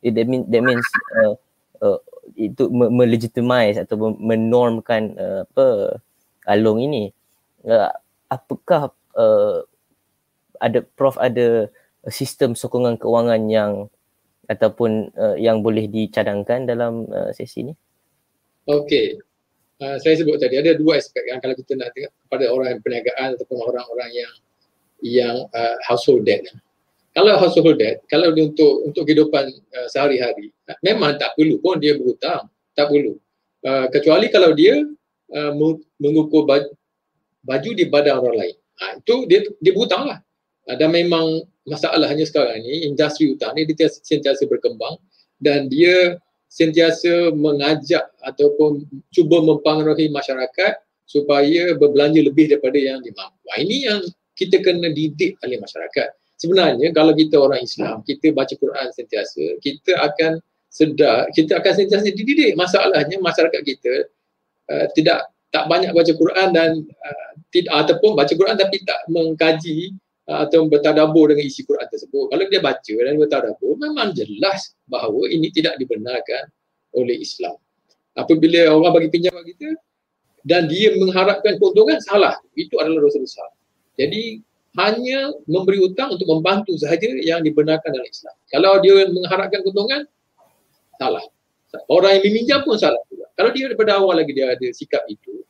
[0.03, 0.85] It that, mean, that means
[1.23, 1.35] uh,
[1.81, 1.99] uh,
[2.35, 5.67] itu melegitimize atau menormkan uh, apa
[6.47, 7.15] alung ini.
[7.63, 7.91] Uh,
[8.27, 9.63] apakah uh,
[10.59, 11.71] ada prof ada
[12.11, 13.73] sistem sokongan keuangan yang
[14.51, 17.75] ataupun uh, yang boleh dicadangkan dalam uh, sesi ini?
[18.67, 19.19] Okey.
[19.83, 22.81] Uh, saya sebut tadi ada dua aspek kan kalau kita nak tengok kepada orang yang
[22.87, 24.33] perniagaan ataupun orang-orang yang
[25.03, 26.47] yang uh, household debt.
[27.13, 31.99] Kalau household debt, kalau dia untuk untuk kehidupan uh, sehari-hari, memang tak perlu pun dia
[31.99, 32.47] berhutang,
[32.79, 33.19] tak perlu.
[33.63, 34.87] Uh, kecuali kalau dia
[35.35, 35.53] uh,
[35.99, 36.71] mengukur baju,
[37.43, 38.57] baju di badan orang lain.
[38.79, 40.19] Uh, itu dia dia berhutang lah.
[40.71, 44.99] Uh, dan memang masalahnya sekarang ni industri hutang ni dia sentiasa berkembang
[45.43, 46.19] dan dia
[46.51, 53.41] sentiasa mengajak ataupun cuba mempengaruhi masyarakat supaya berbelanja lebih daripada yang dimampu.
[53.57, 54.01] Ini yang
[54.37, 56.09] kita kena didik oleh masyarakat.
[56.37, 62.11] Sebenarnya kalau kita orang Islam, kita baca Quran sentiasa, kita akan sedar, kita akan sentiasa
[62.11, 62.53] dididik.
[62.59, 63.95] Masalahnya masyarakat kita
[64.73, 69.93] uh, tidak tak banyak baca Quran dan uh, tidak ataupun baca Quran tapi tak mengkaji
[69.93, 72.33] Ah, atau bertadabur dengan isi Quran tersebut.
[72.33, 76.49] Kalau dia baca dan bertadabur, memang jelas bahawa ini tidak dibenarkan
[76.97, 77.57] oleh Islam.
[78.17, 79.77] Apabila orang bagi pinjam bagi kita
[80.45, 82.37] dan dia mengharapkan keuntungan, salah.
[82.57, 83.49] Itu adalah dosa besar.
[83.97, 84.43] Jadi
[84.81, 88.35] hanya memberi hutang untuk membantu sahaja yang dibenarkan dalam Islam.
[88.49, 90.09] Kalau dia mengharapkan keuntungan,
[90.97, 91.25] salah.
[91.89, 93.29] Orang yang meminjam pun salah juga.
[93.37, 95.41] Kalau dia daripada awal lagi dia ada sikap itu,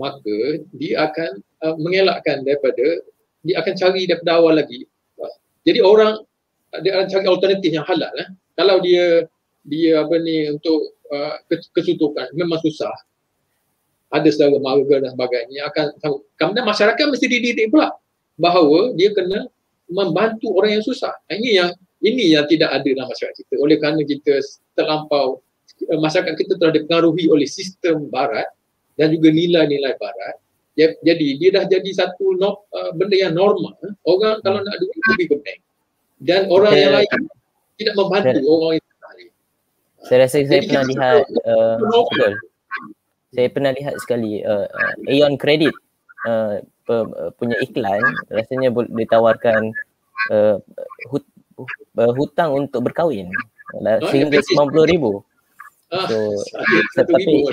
[0.00, 0.36] maka
[0.74, 1.30] dia akan
[1.64, 3.04] uh, mengelakkan daripada
[3.44, 4.88] dia akan cari daripada awal lagi.
[5.64, 6.20] Jadi orang
[6.80, 8.28] dia akan cari alternatif yang halal eh.
[8.56, 9.28] Kalau dia
[9.64, 11.36] dia apa ni untuk uh,
[11.76, 12.92] kesutukan memang susah.
[14.12, 15.86] Ada saudara marga dan sebagainya akan
[16.38, 17.92] kemudian masyarakat mesti dididik pula
[18.40, 19.50] bahawa dia kena
[19.90, 21.12] membantu orang yang susah.
[21.28, 21.70] Ini yang
[22.04, 23.54] ini yang tidak ada dalam masyarakat kita.
[23.60, 24.38] Oleh kerana kita
[24.76, 25.44] terlampau
[25.82, 28.46] masyarakat kita telah dipengaruhi oleh sistem barat
[28.94, 30.38] dan juga nilai-nilai barat
[30.76, 33.78] jadi dia dah jadi satu no, uh, benda yang normal.
[34.02, 35.60] Orang kalau nak duit pergi ke bank.
[36.18, 36.82] Dan orang okay.
[36.82, 37.20] yang lain
[37.78, 39.28] tidak membantu saya, orang yang lain.
[40.04, 42.32] Saya rasa saya jadi, pernah lihat uh, betul.
[43.34, 45.74] Saya pernah lihat sekali uh, uh, Aeon Credit
[46.26, 46.62] uh,
[47.40, 49.72] punya iklan rasanya boleh ditawarkan
[50.30, 50.56] uh,
[51.08, 51.24] hut,
[51.98, 53.30] uh, hutang untuk berkahwin
[53.74, 55.04] oh, sehingga RM90,000.
[55.94, 56.18] Ah, so,
[56.98, 57.46] tapi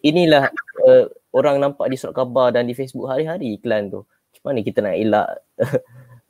[0.00, 0.48] inilah
[0.88, 4.04] uh, orang nampak di surat khabar dan di Facebook hari-hari iklan tu.
[4.04, 5.28] Macam mana kita nak elak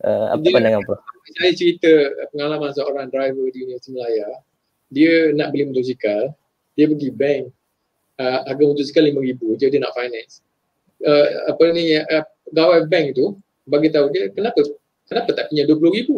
[0.03, 0.95] uh, apa dia, pandangan apa?
[1.39, 1.91] Saya cerita
[2.35, 4.29] pengalaman seorang driver di Universiti Melaya.
[4.93, 6.35] Dia nak beli motosikal,
[6.77, 7.43] dia pergi bank
[8.21, 10.45] uh, harga motosikal RM5,000 je dia nak finance.
[11.03, 13.35] Uh, apa ni uh, pegawai bank tu
[13.67, 14.63] bagi tahu dia kenapa
[15.11, 16.11] kenapa tak pinjam RM20,000?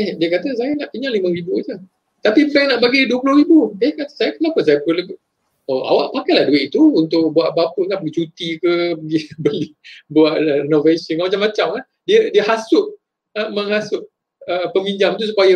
[0.00, 1.76] Eh dia kata saya nak pinjam RM5,000 je.
[2.20, 3.52] Tapi bank nak bagi RM20,000.
[3.84, 5.14] Eh kata saya kenapa saya perlu
[5.70, 7.96] oh, awak pakailah duit itu untuk buat apa-apa kan?
[8.02, 9.66] Pergi cuti ke pergi beli
[10.10, 10.34] buat
[10.66, 12.98] renovation macam-macam kan dia dia hasut
[13.38, 14.02] uh, menghasut
[14.50, 15.54] uh, peminjam tu supaya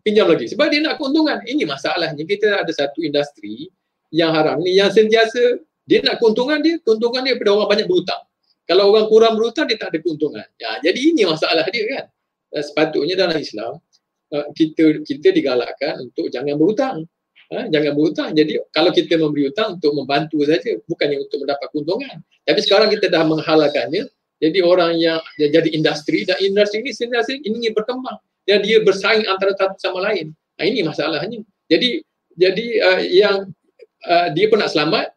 [0.00, 0.48] pinjam lagi.
[0.48, 1.44] Sebab dia nak keuntungan.
[1.44, 2.24] Ini masalahnya.
[2.24, 3.68] Kita ada satu industri
[4.14, 8.22] yang haram ni yang sentiasa dia nak keuntungan dia keuntungan dia pada orang banyak berhutang.
[8.64, 10.46] Kalau orang kurang berhutang dia tak ada keuntungan.
[10.56, 12.04] Ya, jadi ini masalah dia kan?
[12.54, 13.76] Uh, sepatutnya dalam Islam
[14.32, 17.04] uh, kita kita digalakkan untuk jangan berhutang
[17.54, 18.30] Ha, jangan berhutang.
[18.34, 22.18] Jadi kalau kita memberi hutang untuk membantu saja, bukannya untuk mendapat keuntungan.
[22.42, 24.10] Tapi sekarang kita dah menghalalkannya.
[24.42, 29.54] Jadi orang yang jadi industri dan industri ini sentiasa ingin berkembang dan dia bersaing antara
[29.54, 30.34] satu sama lain.
[30.58, 31.40] Nah, ini masalahnya.
[31.70, 32.02] Jadi
[32.34, 33.36] jadi uh, yang
[34.04, 35.14] uh, dia pun nak selamat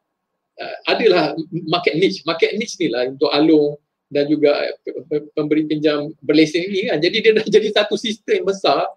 [0.62, 1.34] uh, adalah
[1.68, 2.22] market niche.
[2.24, 3.76] Market niche ni lah untuk alung
[4.08, 4.72] dan juga
[5.36, 7.02] pemberi pinjam berlesen ini kan.
[7.02, 8.88] Jadi dia dah jadi satu sistem besar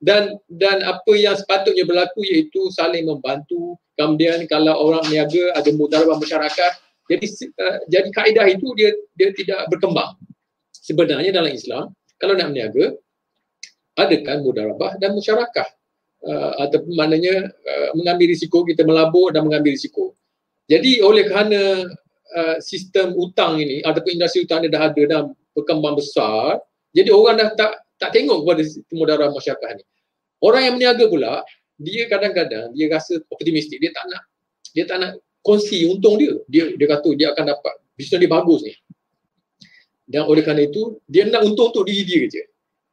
[0.00, 3.76] dan dan apa yang sepatutnya berlaku iaitu saling membantu.
[3.96, 6.72] Kemudian kalau orang niaga ada mudarabah masyarakat
[7.06, 7.26] jadi
[7.62, 10.18] uh, jadi kaedah itu dia dia tidak berkembang.
[10.74, 12.98] Sebenarnya dalam Islam kalau nak berniaga
[13.96, 15.68] adakan mudarabah dan musyarakah.
[16.26, 20.16] Uh, atau maknanya uh, mengambil risiko kita melabur dan mengambil risiko.
[20.66, 21.86] Jadi oleh kerana
[22.34, 25.22] uh, sistem utang ini ataupun industri utang ini dah ada dan
[25.54, 26.58] berkembang besar,
[26.90, 29.84] jadi orang dah tak tak tengok kepada kemudaran masyarakat ni.
[30.44, 31.40] Orang yang meniaga pula,
[31.76, 34.22] dia kadang-kadang dia rasa optimistik, dia tak nak
[34.76, 36.36] dia tak nak kongsi untung dia.
[36.48, 38.72] Dia dia kata dia akan dapat bisnes dia bagus ni.
[40.06, 42.44] Dan oleh kerana itu, dia nak untung untuk diri dia je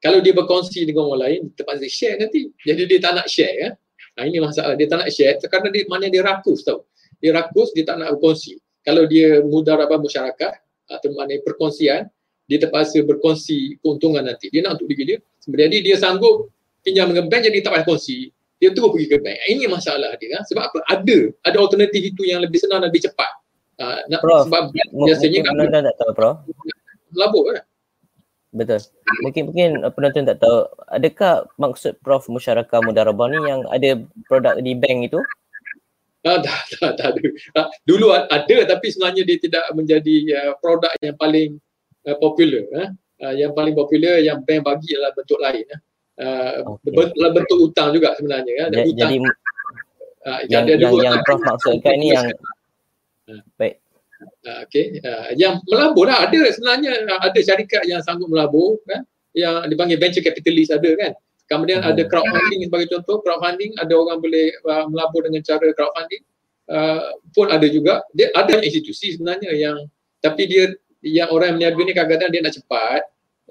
[0.04, 2.52] kalau dia berkongsi dengan orang lain, terpaksa share nanti.
[2.68, 3.56] Jadi dia tak nak share.
[3.56, 3.70] Ya?
[4.20, 4.76] Nah, ini masalah.
[4.76, 6.84] Dia tak nak share kerana dia, mana dia rakus tau.
[7.24, 8.60] Dia rakus, dia tak nak berkongsi.
[8.84, 10.54] Kalau dia mudarabah masyarakat
[10.92, 12.12] atau mana perkongsian,
[12.54, 14.54] dia terpaksa berkongsi keuntungan nanti.
[14.54, 15.18] Dia nak untuk diri dia.
[15.42, 16.54] Jadi dia sanggup
[16.86, 18.30] pinjam dengan bank jadi tak payah kongsi.
[18.62, 19.38] Dia terus pergi ke bank.
[19.50, 20.38] Ini masalah dia.
[20.38, 20.46] Kan?
[20.46, 20.78] Sebab apa?
[20.86, 21.18] Ada.
[21.50, 23.32] Ada alternatif itu yang lebih senang dan lebih cepat.
[23.82, 25.54] Uh, nak, Prof, sebab biasanya kan.
[25.66, 26.46] tak tahu, Prof.
[27.18, 27.66] Labur kan?
[28.54, 28.86] Betul.
[29.26, 33.98] Mungkin mungkin penonton tak tahu, adakah maksud Prof Musyarakah Mudarabah ni yang ada
[34.30, 35.18] produk di bank itu?
[36.22, 37.26] Ah, tak, tak, tak ada.
[37.58, 41.58] Ah, dulu ada tapi sebenarnya dia tidak menjadi uh, produk yang paling
[42.08, 42.64] uh, popular.
[42.72, 42.90] Uh.
[43.24, 45.66] Uh, yang paling popular yang bank bagi adalah bentuk lain.
[46.20, 46.78] Uh.
[46.84, 47.12] Okay.
[47.16, 48.68] Dalam bentuk hutang juga sebenarnya.
[48.68, 48.72] Uh.
[48.72, 49.12] Jadi, hutang.
[50.24, 52.28] Uh, yang, yang, yang, yang Prof maksudkan ni yang...
[53.56, 53.84] Baik,
[54.44, 55.00] Uh, okay.
[55.04, 59.04] Uh, yang melabur lah ada sebenarnya ada syarikat yang sanggup melabur kan
[59.36, 61.12] yang dipanggil venture capitalist ada kan
[61.48, 61.92] kemudian hmm.
[61.92, 66.24] ada crowdfunding sebagai contoh crowdfunding ada orang boleh uh, melabur dengan cara crowdfunding
[66.72, 69.78] uh, pun ada juga dia ada institusi sebenarnya yang
[70.24, 70.72] tapi dia
[71.04, 73.02] yang orang yang meniaga ni kadang-kadang dia nak cepat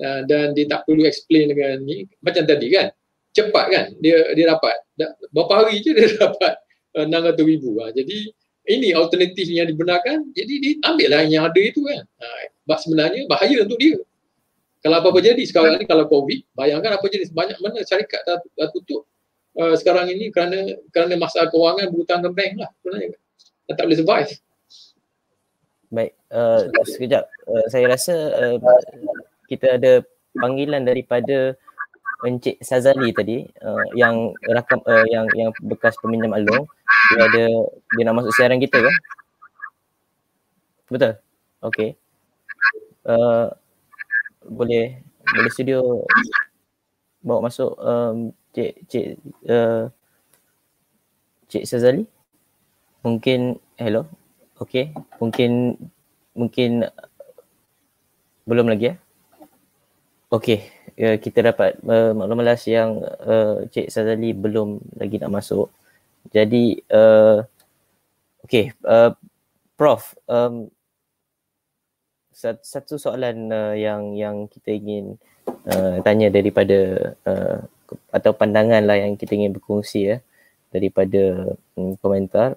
[0.01, 2.09] uh, dan dia tak perlu explain dengan ni.
[2.25, 2.89] Macam tadi kan
[3.33, 4.77] cepat kan dia dia dapat.
[5.31, 6.57] Berapa hari je dia dapat
[6.97, 7.77] uh, 600 ribu.
[7.77, 8.33] Uh, jadi
[8.73, 12.03] ini alternatif yang dibenarkan jadi dia ambillah yang ada itu kan.
[12.23, 14.01] Ha, sebenarnya bahaya untuk dia.
[14.83, 18.69] Kalau apa-apa jadi sekarang ni kalau covid bayangkan apa jadi banyak mana syarikat dah, dah
[18.75, 19.07] tutup
[19.61, 23.19] uh, sekarang ini kerana kerana masalah kewangan berhutang ke bank lah sebenarnya.
[23.73, 24.33] Tak boleh survive
[25.93, 28.57] baik uh, sekejap uh, saya rasa uh,
[29.47, 30.01] kita ada
[30.33, 31.53] panggilan daripada
[32.23, 36.65] Encik Sazali tadi uh, yang rakam uh, yang yang bekas peminjam Along
[37.13, 37.45] dia ada
[37.93, 38.93] dia nak masuk siaran kita ke?
[40.89, 41.13] Betul.
[41.61, 41.99] Okey.
[43.03, 43.51] Uh,
[44.47, 45.03] boleh
[45.35, 46.07] boleh studio
[47.27, 49.07] bawa masuk um, cik cik
[49.51, 49.91] uh,
[51.51, 52.07] cik Sazali.
[53.03, 54.07] Mungkin hello.
[54.63, 54.95] Okey.
[55.19, 55.75] Mungkin
[56.39, 56.87] mungkin
[58.47, 58.97] belum lagi ya.
[60.33, 65.69] Okey uh, kita dapat uh, maklumat last yang uh, Cik Sazali belum lagi nak masuk.
[66.31, 67.43] Jadi uh,
[68.47, 69.13] okey uh,
[69.75, 70.69] Prof um,
[72.63, 77.61] satu soalan uh, yang yang kita ingin uh, tanya daripada uh,
[78.09, 80.17] atau pandangan lah yang kita ingin berkongsi ya
[80.73, 82.57] daripada um, komentar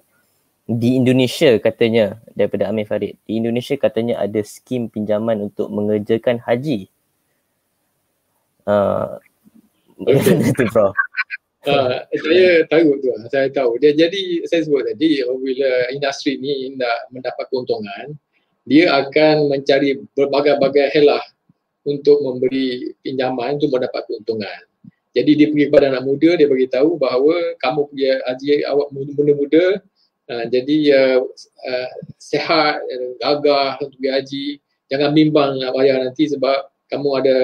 [0.66, 6.90] di Indonesia katanya daripada Amir Farid di Indonesia katanya ada skim pinjaman untuk mengerjakan haji
[8.66, 9.14] Uh,
[10.02, 10.92] Bagaimana tu Prof?
[11.66, 13.78] Uh, saya tahu tu, saya tahu.
[13.78, 18.14] Dia jadi saya sebut tadi bila industri ni nak mendapat keuntungan,
[18.66, 21.22] dia akan mencari berbagai-bagai helah
[21.86, 24.60] untuk memberi pinjaman untuk mendapat keuntungan.
[25.16, 29.64] Jadi dia pergi kepada anak muda, dia beritahu bahawa kamu pergi haji awak muda-muda,
[30.30, 32.82] uh, jadi uh, uh, sehat,
[33.22, 34.46] gagah untuk pergi haji,
[34.90, 37.36] jangan bimbang nak bayar nanti sebab kamu ada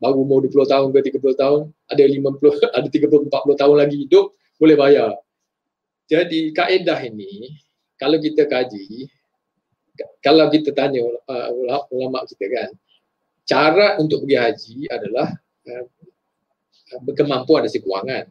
[0.00, 1.60] baru umur 20 tahun ke 30 tahun,
[1.92, 2.40] ada 50,
[2.76, 5.12] ada 30, 40 tahun lagi hidup, boleh bayar.
[6.08, 7.60] Jadi kaedah ini,
[8.00, 9.06] kalau kita kaji,
[10.24, 11.48] kalau kita tanya uh,
[11.92, 12.70] ulama kita kan,
[13.44, 15.28] cara untuk pergi haji adalah
[15.68, 15.84] uh,
[17.04, 18.26] berkemampuan dari kewangan.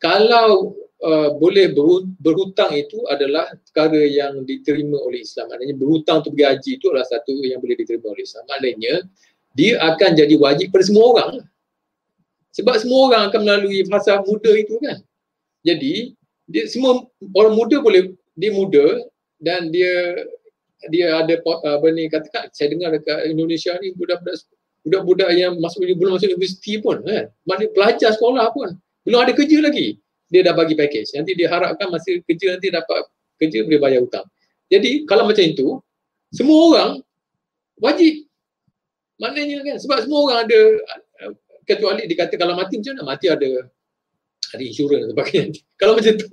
[0.00, 1.70] Kalau uh, boleh
[2.18, 5.50] berhutang itu adalah perkara yang diterima oleh Islam.
[5.50, 8.44] Maknanya berhutang untuk pergi haji itu adalah satu yang boleh diterima oleh Islam.
[8.50, 8.94] Maknanya
[9.54, 11.30] dia akan jadi wajib pada semua orang.
[12.54, 14.98] Sebab semua orang akan melalui fasa muda itu kan.
[15.62, 16.14] Jadi
[16.48, 19.04] dia semua orang muda boleh dia muda
[19.38, 20.24] dan dia
[20.90, 24.46] dia ada apa ni katakan saya dengar dekat Indonesia ni budak-budak
[24.86, 27.30] budak-budak yang masuk belum masuk universiti pun kan.
[27.44, 29.98] Mana pelajar sekolah pun belum ada kerja lagi.
[30.28, 31.16] Dia dah bagi package.
[31.16, 33.08] Nanti dia harapkan masa kerja nanti dapat
[33.40, 34.26] kerja boleh bayar hutang.
[34.68, 35.80] Jadi kalau macam itu
[36.28, 36.90] semua orang
[37.80, 38.28] wajib
[39.18, 40.60] Maknanya kan sebab semua orang ada
[41.66, 43.04] kecuali dikata kalau mati macam mana?
[43.14, 43.50] Mati ada
[44.54, 45.60] ada insurans dan sebagainya.
[45.80, 46.26] Kalau macam tu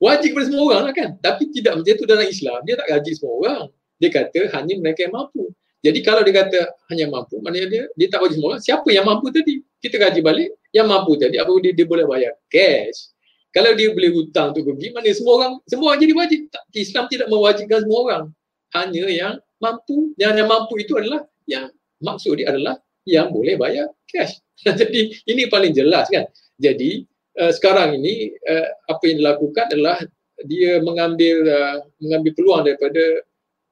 [0.00, 1.10] wajib kepada semua orang lah kan.
[1.20, 2.58] Tapi tidak macam tu dalam Islam.
[2.64, 3.64] Dia tak gaji semua orang.
[4.00, 5.44] Dia kata hanya mereka yang mampu.
[5.84, 6.60] Jadi kalau dia kata
[6.92, 8.62] hanya mampu, maknanya dia dia tak wajib semua orang.
[8.64, 9.60] Siapa yang mampu tadi?
[9.76, 10.48] Kita gaji balik.
[10.72, 13.12] Yang mampu tadi apa dia, dia boleh bayar cash.
[13.50, 16.40] Kalau dia boleh hutang untuk pergi, mana semua orang, semua orang jadi wajib.
[16.70, 18.24] Islam tidak mewajibkan semua orang.
[18.70, 21.66] Hanya yang mampu, yang, yang mampu itu adalah yang
[21.98, 24.38] maksud dia adalah yang boleh bayar cash.
[24.80, 26.30] jadi ini paling jelas kan.
[26.62, 27.02] Jadi
[27.42, 29.98] uh, sekarang ini uh, apa yang dilakukan adalah
[30.46, 33.04] dia mengambil uh, mengambil peluang daripada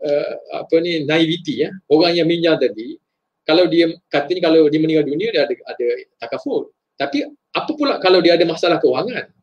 [0.03, 1.71] uh, apa ni naivety ya.
[1.87, 2.99] Orang yang minyak tadi
[3.47, 5.87] kalau dia katanya kalau dia meninggal dunia dia ada ada
[6.19, 6.75] takaful.
[6.99, 9.38] Tapi apa pula kalau dia ada masalah kewangan?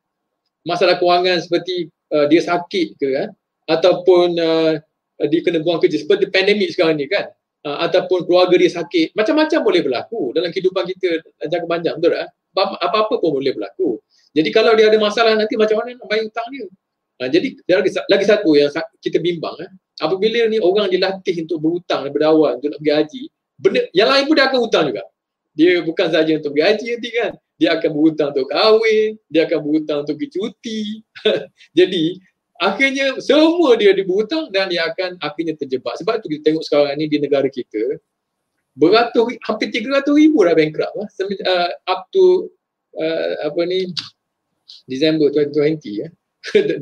[0.65, 3.29] Masalah kewangan seperti uh, dia sakit ke kan?
[3.69, 4.81] Ataupun uh,
[5.29, 7.29] dia kena buang kerja seperti pandemik sekarang ni kan?
[7.61, 9.13] Uh, ataupun keluarga dia sakit.
[9.13, 12.29] Macam-macam boleh berlaku dalam kehidupan kita jangka panjang betul tak?
[12.57, 14.01] Apa-apa pun boleh berlaku.
[14.35, 16.65] Jadi kalau dia ada masalah nanti macam mana nak bayar hutang dia?
[17.21, 17.47] Uh, jadi
[17.79, 19.71] lagi, lagi satu yang kita bimbang eh.
[20.01, 23.21] Apabila ni orang dilatih untuk berhutang daripada awal untuk nak pergi haji,
[23.55, 25.03] benda yang lain pun dia akan hutang juga.
[25.55, 27.31] Dia bukan saja untuk gaji nanti kan.
[27.55, 30.99] Dia akan berhutang untuk kahwin, dia akan berhutang untuk cuti.
[31.77, 32.19] Jadi
[32.59, 35.95] akhirnya semua dia diberhutang dan dia akan akhirnya terjebak.
[35.99, 37.99] Sebab tu kita tengok sekarang ni di negara kita
[38.75, 41.07] beratus hampir 300 ribu dah bankrupt lah.
[41.07, 42.51] Uh, up to
[42.99, 43.89] uh, apa ni
[44.85, 46.07] Disember 2020 ya.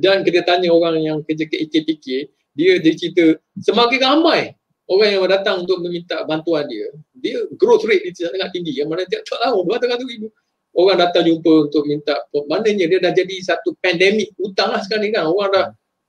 [0.04, 4.52] dan kita tanya orang yang kerja ke IKPK, dia dia cerita semakin ramai
[4.92, 8.76] orang yang datang untuk meminta bantuan dia, dia growth rate dia sangat tinggi.
[8.76, 10.28] Yang mana tak tahu beratus-ratus ribu
[10.74, 12.18] orang datang jumpa untuk minta
[12.50, 15.30] maknanya dia dah jadi satu pandemik hutang lah sekarang ni kan.
[15.30, 15.68] Orang dah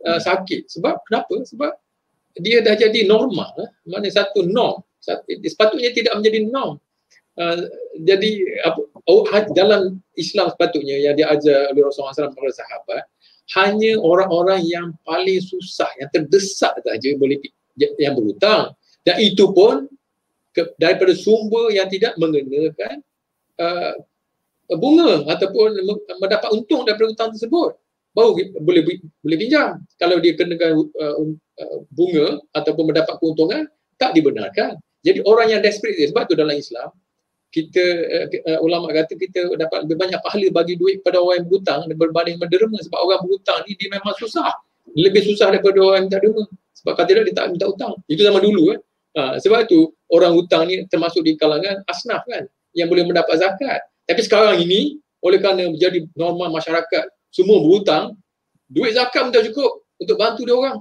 [0.09, 0.69] uh, sakit.
[0.73, 1.37] Sebab kenapa?
[1.45, 1.73] Sebab
[2.41, 3.71] dia dah jadi normal lah.
[3.87, 4.83] mana satu norm.
[5.45, 6.81] Sepatutnya tidak menjadi norm.
[7.35, 7.67] Uh,
[7.99, 8.31] jadi
[8.63, 13.05] apa, oh, dalam Islam sepatutnya yang diajar oleh Rasulullah SAW kepada sahabat
[13.59, 17.37] hanya orang-orang yang paling susah yang terdesak saja boleh
[17.77, 18.73] yang berhutang.
[19.05, 19.85] Dan itu pun
[20.55, 23.03] ke, daripada sumber yang tidak mengenakan
[23.61, 23.93] uh,
[24.73, 25.77] bunga ataupun
[26.21, 27.77] mendapat untung daripada hutang tersebut
[28.15, 28.31] baru
[28.63, 28.83] boleh
[29.21, 31.15] boleh pinjam kalau dia kenakan uh,
[31.61, 33.67] uh, bunga ataupun mendapat keuntungan
[33.99, 36.95] tak dibenarkan jadi orang yang desperate sebab tu dalam Islam
[37.51, 41.47] kita uh, uh, ulama kata kita dapat lebih banyak pahala bagi duit kepada orang yang
[41.51, 44.51] berhutang berbanding menderma sebab orang berhutang ni dia memang susah
[44.95, 46.47] lebih susah daripada orang yang tak derma
[46.85, 47.97] sebab kata dia, dia tak minta hutang.
[48.05, 48.81] Itu zaman dulu kan.
[49.15, 52.45] Ha, sebab tu orang hutang ni termasuk di kalangan asnaf kan
[52.77, 53.81] yang boleh mendapat zakat.
[54.05, 58.15] Tapi sekarang ini oleh kerana menjadi norma masyarakat semua berhutang,
[58.69, 60.79] duit zakat pun tak cukup untuk bantu dia orang.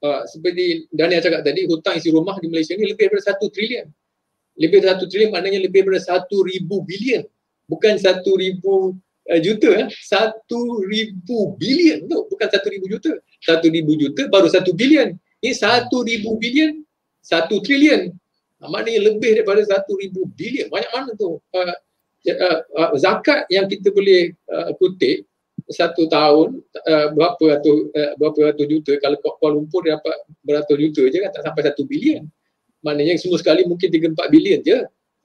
[0.00, 3.86] Uh, seperti Daniel cakap tadi, hutang isi rumah di Malaysia ni lebih daripada satu trilion.
[4.58, 7.22] Lebih daripada satu trilion maknanya lebih daripada satu ribu bilion.
[7.70, 8.98] Bukan satu ribu
[9.30, 9.88] uh, juta, eh.
[10.02, 12.18] satu ribu bilion tu.
[12.32, 15.16] Bukan satu ribu juta satu ribu juta baru satu bilion.
[15.40, 16.84] Ini satu ribu bilion,
[17.24, 18.12] satu trilion.
[18.60, 20.68] Nah, maknanya lebih daripada satu ribu bilion.
[20.68, 21.40] Banyak mana tu?
[21.56, 21.76] Uh,
[22.28, 25.24] uh, uh, zakat yang kita boleh uh, kutip
[25.70, 30.76] satu tahun uh, berapa ratus uh, berapa ratus juta kalau Kuala Lumpur dia dapat beratus
[30.76, 32.24] juta je kan tak sampai satu bilion.
[32.80, 34.78] Maknanya semua sekali mungkin 3 4 bilion je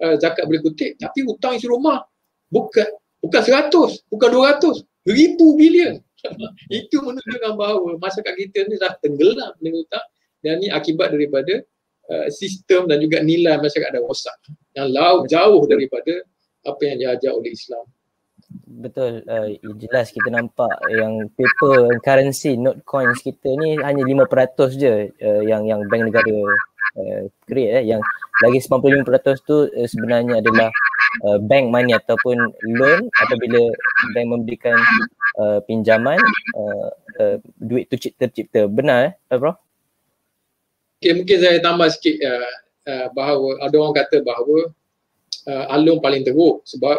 [0.03, 2.03] uh, zakat boleh kutip tapi hutang isi rumah
[2.51, 2.87] bukan
[3.23, 5.97] bukan seratus, bukan dua ratus, ribu bilion.
[6.73, 10.05] itu menunjukkan bahawa masyarakat kita ni dah tenggelam dengan hutang
[10.41, 11.61] dan ni akibat daripada
[12.09, 14.37] uh, sistem dan juga nilai masyarakat dah rosak
[14.73, 16.25] yang lau, jauh daripada
[16.65, 17.85] apa yang diajar oleh Islam.
[18.65, 19.49] Betul, uh,
[19.81, 24.25] jelas kita nampak yang paper currency note coins kita ni hanya 5%
[24.77, 26.37] je uh, yang yang bank negara
[26.99, 27.83] uh, create eh.
[27.95, 28.01] yang
[28.43, 30.69] lagi 95% tu uh, sebenarnya adalah
[31.25, 32.37] uh, bank money ataupun
[32.75, 33.61] loan apabila
[34.13, 34.77] bank memberikan
[35.39, 36.19] uh, pinjaman
[36.55, 36.89] uh,
[37.21, 39.55] uh, duit tu tercipta benar eh bro
[40.99, 42.51] okay, mungkin saya tambah sikit uh,
[42.89, 44.71] uh, bahawa ada orang kata bahawa
[45.49, 46.97] uh, alung paling teruk sebab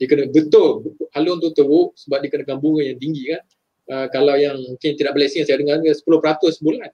[0.00, 3.42] dia kena betul alung tu teruk sebab dia kena bunga yang tinggi kan
[3.92, 6.00] uh, kalau yang mungkin tidak berlesen saya dengar 10%
[6.60, 6.90] sebulan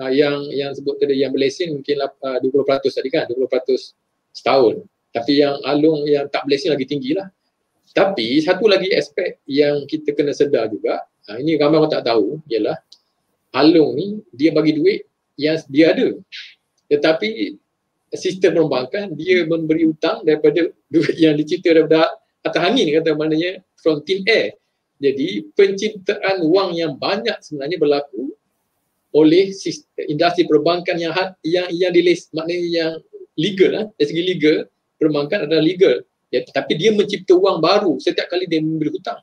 [0.00, 3.40] uh, yang yang sebut tadi yang berlesen mungkin uh, 20% tadi kan 20%
[4.34, 7.30] setahun tapi yang alung yang tak blessing lagi tinggi lah.
[7.94, 12.42] Tapi satu lagi aspek yang kita kena sedar juga, ha, ini ramai orang tak tahu,
[12.50, 12.74] ialah
[13.54, 15.06] alung ni dia bagi duit
[15.38, 16.18] yang dia ada.
[16.90, 17.54] Tetapi
[18.14, 22.10] sistem perbankan dia memberi hutang daripada duit yang dicipta daripada
[22.44, 24.54] atas angin kata maknanya from thin air.
[25.02, 28.32] Jadi penciptaan wang yang banyak sebenarnya berlaku
[29.14, 31.12] oleh sistem, industri perbankan yang
[31.42, 32.92] yang yang dilis maknanya yang
[33.34, 34.56] legal lah dari segi legal
[34.98, 35.96] perbankan adalah legal.
[36.30, 39.22] Ya, tapi dia mencipta wang baru setiap kali dia memberi hutang.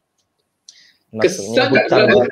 [1.19, 2.23] Kesan adalah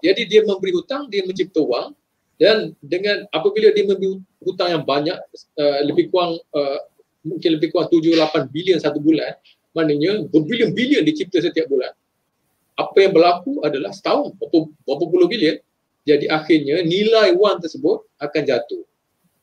[0.00, 1.92] jadi dia memberi hutang, dia mencipta wang
[2.38, 5.18] dan dengan apabila dia memberi hutang yang banyak
[5.58, 6.80] uh, lebih kurang uh,
[7.26, 9.34] mungkin lebih kurang 7 8 bilion satu bulan
[9.74, 11.92] maknanya berbilion-bilion dicipta setiap bulan.
[12.78, 15.58] Apa yang berlaku adalah setahun berapa, berapa puluh bilion
[16.08, 18.82] jadi akhirnya nilai wang tersebut akan jatuh.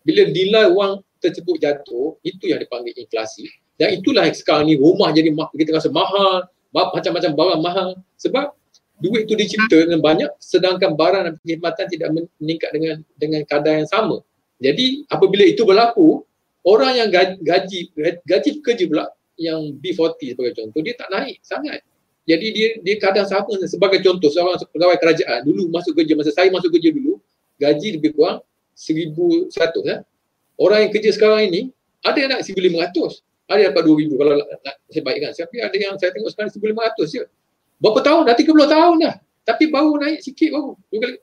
[0.01, 3.45] Bila nilai wang tersebut jatuh itu yang dipanggil inflasi.
[3.75, 7.89] Dan itulah sekarang ni rumah jadi kita rasa mahal macam-macam barang mahal.
[8.17, 8.55] Sebab
[8.99, 13.89] duit itu dicipta dengan banyak sedangkan barang dan perkhidmatan tidak meningkat dengan dengan kadar yang
[13.89, 14.23] sama.
[14.63, 16.23] Jadi apabila itu berlaku,
[16.63, 21.83] orang yang gaji gaji, gaji pula yang B40 sebagai contoh dia tak naik sangat.
[22.25, 26.49] Jadi dia dia kadang sama sebagai contoh seorang pegawai kerajaan dulu masuk kerja masa saya
[26.49, 27.19] masuk kerja dulu
[27.59, 28.39] gaji lebih kurang
[28.73, 29.51] 1100
[29.83, 30.01] ya.
[30.55, 31.61] Orang yang kerja sekarang ini
[31.99, 35.31] ada yang nak 1500, ada yang dapat 2000 kalau nak saya baikkan.
[35.35, 37.23] Tapi ada yang saya tengok sekarang 1500 je
[37.80, 38.21] berapa tahun?
[38.30, 39.15] Dah 30 tahun dah.
[39.45, 40.73] Tapi baru naik sikit baru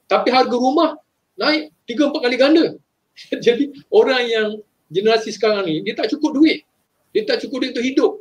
[0.06, 0.94] tapi harga rumah
[1.34, 2.66] naik 3 4 kali ganda.
[3.46, 4.48] Jadi orang yang
[4.92, 6.62] generasi sekarang ni dia tak cukup duit.
[7.12, 8.12] Dia tak cukup duit untuk hidup.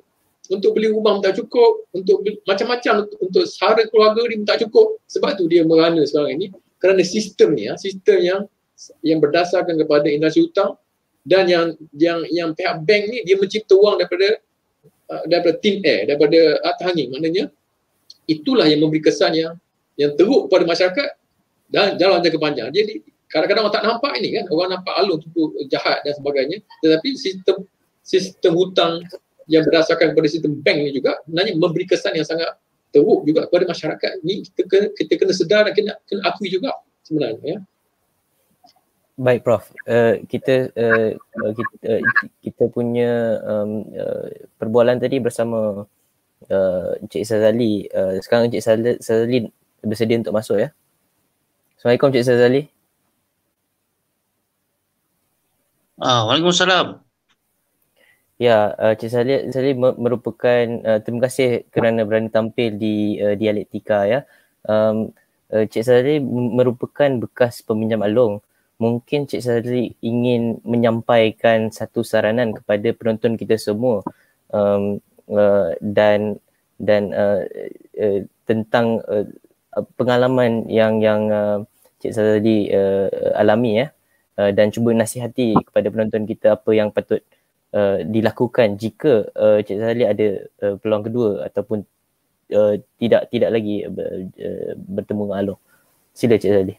[0.52, 1.88] Untuk beli rumah tak cukup.
[1.96, 5.00] Untuk beli, macam-macam untuk, sara keluarga dia tak cukup.
[5.08, 6.48] Sebab tu dia merana sekarang ini
[6.82, 8.42] kerana sistem ni ya sistem yang
[9.06, 10.74] yang berdasarkan kepada industri hutang
[11.22, 14.42] dan yang yang yang pihak bank ni dia mencipta wang daripada
[15.14, 17.14] uh, daripada thin air daripada atas angin.
[17.14, 17.44] Maknanya
[18.32, 19.54] itulah yang memberi kesan yang
[20.00, 21.10] yang teruk kepada masyarakat
[21.68, 22.72] dan dalam jangka panjang.
[22.72, 25.30] Jadi kadang-kadang orang tak nampak ini kan, orang nampak alun tu
[25.68, 26.58] jahat dan sebagainya.
[26.84, 27.68] Tetapi sistem
[28.04, 29.04] sistem hutang
[29.52, 32.56] yang berdasarkan kepada sistem bank ini juga sebenarnya memberi kesan yang sangat
[32.92, 34.12] teruk juga kepada masyarakat.
[34.24, 36.76] Ini kita kena, kita kena sedar dan kena, kena akui juga
[37.08, 37.40] sebenarnya.
[37.44, 37.60] Ya.
[39.22, 41.12] Baik Prof, uh, kita, uh,
[41.54, 42.02] kita, uh,
[42.42, 44.28] kita punya um, uh,
[44.58, 45.86] perbualan tadi bersama
[46.50, 47.86] uh, Encik Sazali.
[47.92, 48.64] Uh, sekarang Encik
[49.04, 49.52] Sazali
[49.84, 50.70] bersedia untuk masuk ya.
[51.78, 52.62] Assalamualaikum Encik Sazali.
[56.02, 57.12] Ah, Waalaikumsalam.
[58.42, 64.10] Ya, uh, Cik Salih, Salih merupakan uh, terima kasih kerana berani tampil di uh, dialektika
[64.10, 64.26] ya.
[64.66, 65.14] Um,
[65.54, 68.42] uh, Cik Salih merupakan bekas peminjam alung.
[68.82, 74.02] Mungkin Cik Salih ingin menyampaikan satu saranan kepada penonton kita semua
[74.50, 74.98] um,
[75.32, 76.38] uh, dan
[76.78, 77.48] dan uh,
[77.98, 79.26] uh, tentang uh,
[79.96, 81.60] pengalaman yang yang uh,
[82.02, 83.88] Cik tadi uh, alami ya
[84.42, 87.22] uh, dan cuba nasihati kepada penonton kita apa yang patut
[87.78, 90.28] uh, dilakukan jika uh, Cik Sazali ada
[90.66, 91.86] uh, peluang kedua ataupun
[92.58, 95.62] uh, tidak tidak lagi uh, bertemu dengan Along.
[96.12, 96.76] Sila Cik Sazali.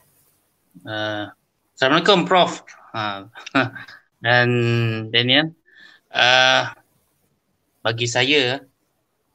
[0.83, 1.31] Uh,
[1.79, 2.67] Assalamualaikum Prof.
[2.93, 3.31] Uh,
[4.25, 4.49] dan
[5.15, 5.55] Daniel.
[6.13, 6.69] Uh,
[7.83, 8.63] bagi saya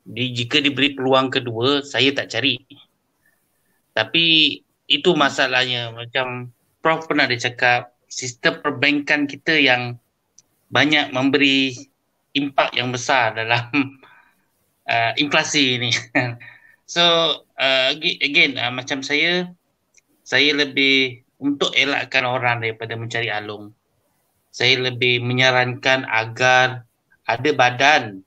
[0.07, 2.55] di, jika diberi peluang kedua saya tak cari.
[3.91, 4.25] Tapi
[4.87, 5.91] itu masalahnya.
[5.91, 9.99] Macam prof pernah dia cakap sistem perbankan kita yang
[10.71, 11.75] banyak memberi
[12.31, 13.67] impak yang besar dalam
[14.91, 15.91] uh, inflasi ini.
[16.87, 17.03] So
[17.59, 19.51] uh, again uh, macam saya
[20.23, 23.75] saya lebih untuk elakkan orang daripada mencari alung.
[24.55, 26.87] Saya lebih menyarankan agar
[27.27, 28.23] ada badan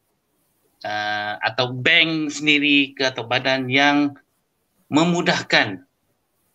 [0.85, 4.16] uh, atau bank sendiri ke atau badan yang
[4.91, 5.85] memudahkan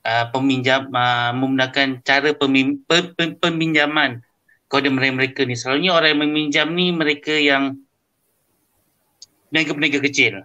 [0.05, 4.21] uh, peminjam uh, memudahkan cara pemim, pe, pe, peminjaman
[4.67, 5.55] kepada mereka-mereka ni.
[5.55, 7.79] Selalunya orang yang meminjam ni mereka yang
[9.49, 10.43] peniaga-peniaga kecil.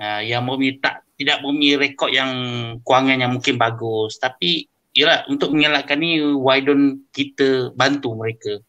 [0.00, 2.32] Uh, yang mempunyai tak tidak mempunyai rekod yang
[2.80, 4.16] kewangan yang mungkin bagus.
[4.16, 4.64] Tapi
[4.96, 8.64] ialah untuk mengelakkan ni why don't kita bantu mereka?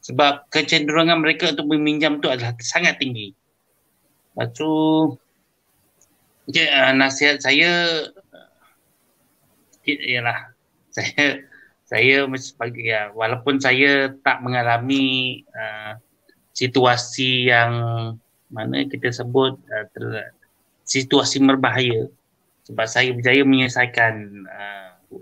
[0.00, 3.36] Sebab kecenderungan mereka untuk meminjam tu adalah sangat tinggi
[4.40, 4.72] Lepas tu
[6.48, 7.68] okay, uh, nasihat saya
[8.08, 8.48] uh,
[9.84, 10.48] ialah
[10.96, 11.44] saya
[11.84, 16.00] saya sebagai ya, walaupun saya tak mengalami uh,
[16.56, 17.72] situasi yang
[18.48, 20.32] mana kita sebut uh, ter,
[20.88, 22.08] situasi berbahaya.
[22.64, 24.14] Sebab saya berjaya menyelesaikan
[24.48, 25.20] uh,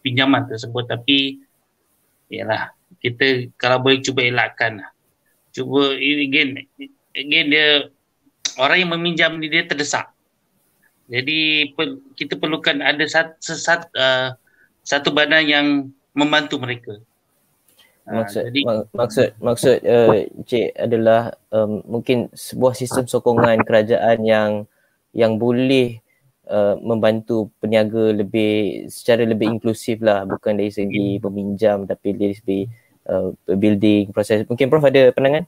[0.00, 0.88] pinjaman tersebut.
[0.88, 1.44] Tapi
[2.32, 2.72] ialah
[3.04, 4.80] kita kalau boleh cuba elakkan
[5.52, 6.56] cuba again
[7.12, 7.92] again dia
[8.60, 10.12] orang yang meminjam ni dia terdesak.
[11.10, 11.72] Jadi
[12.14, 14.36] kita perlukan ada satu, satu, uh,
[14.86, 15.66] satu badan yang
[16.14, 17.02] membantu mereka.
[18.06, 18.60] Uh, maksud jadi,
[18.94, 24.50] maksud maksud uh, cik adalah um, mungkin sebuah sistem sokongan kerajaan yang
[25.10, 25.98] yang boleh
[26.46, 32.60] uh, membantu peniaga lebih secara lebih inklusif lah bukan dari segi peminjam tapi dari segi
[33.10, 34.46] uh, building proses.
[34.46, 35.44] Mungkin Prof ada pandangan?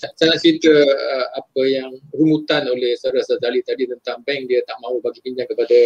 [0.00, 4.80] Saya nak cerita uh, apa yang rumutan oleh Saudara Sadali tadi tentang bank dia tak
[4.80, 5.76] mahu bagi pinjam kepada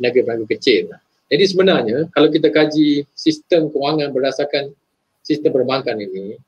[0.00, 0.88] peniaga-peniaga kecil.
[1.28, 4.72] Jadi sebenarnya kalau kita kaji sistem kewangan berdasarkan
[5.20, 6.40] sistem perbankan ini,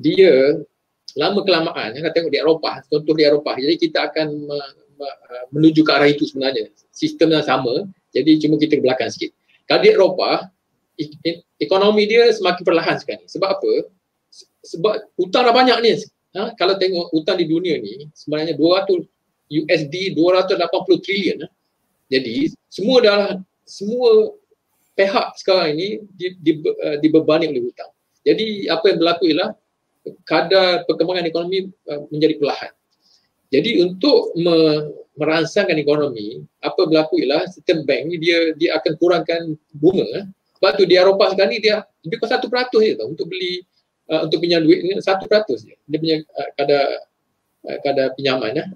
[0.00, 0.56] dia
[1.16, 4.70] lama kelamaan, kita tengok di Eropah, contoh di Eropah, jadi kita akan uh,
[5.52, 6.72] menuju ke arah itu sebenarnya.
[6.92, 9.32] Sistem yang sama, jadi cuma kita ke belakang sikit.
[9.68, 10.48] Kalau di Eropah,
[11.60, 13.28] ekonomi dia semakin perlahan sekarang.
[13.28, 13.72] Sebab apa?
[14.64, 15.92] Sebab hutang dah banyak ni.
[16.36, 16.52] Ha?
[16.58, 19.04] Kalau tengok hutang di dunia ni, sebenarnya 200
[19.48, 21.38] USD 280 trilion.
[21.44, 21.48] Ha?
[22.08, 23.22] Jadi semua dah
[23.68, 24.36] semua
[24.96, 27.92] pihak sekarang ini di, di, uh, dibebani oleh hutang.
[28.26, 29.50] Jadi apa yang berlaku ialah
[30.24, 32.72] kadar perkembangan ekonomi uh, menjadi perlahan.
[33.48, 34.56] Jadi untuk me,
[35.16, 40.28] merangsangkan ekonomi, apa berlaku ialah sistem bank ni dia dia akan kurangkan bunga.
[40.58, 43.62] Sebab tu di Eropah sekarang ni dia lebih kurang satu peratus je tau untuk beli
[44.10, 45.74] uh, untuk pinjam duit ni satu peratus je.
[45.86, 46.84] Dia punya uh, kadar
[47.68, 48.68] uh, kadar pinjaman eh.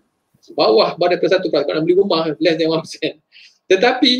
[0.54, 1.66] Bawah pada per satu peratus.
[1.70, 3.18] Kalau nak beli rumah less than one percent.
[3.70, 4.12] Tetapi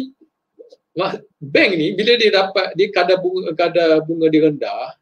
[1.41, 4.93] bank ni bila dia dapat dia kadar bunga kadar bunga dia rendah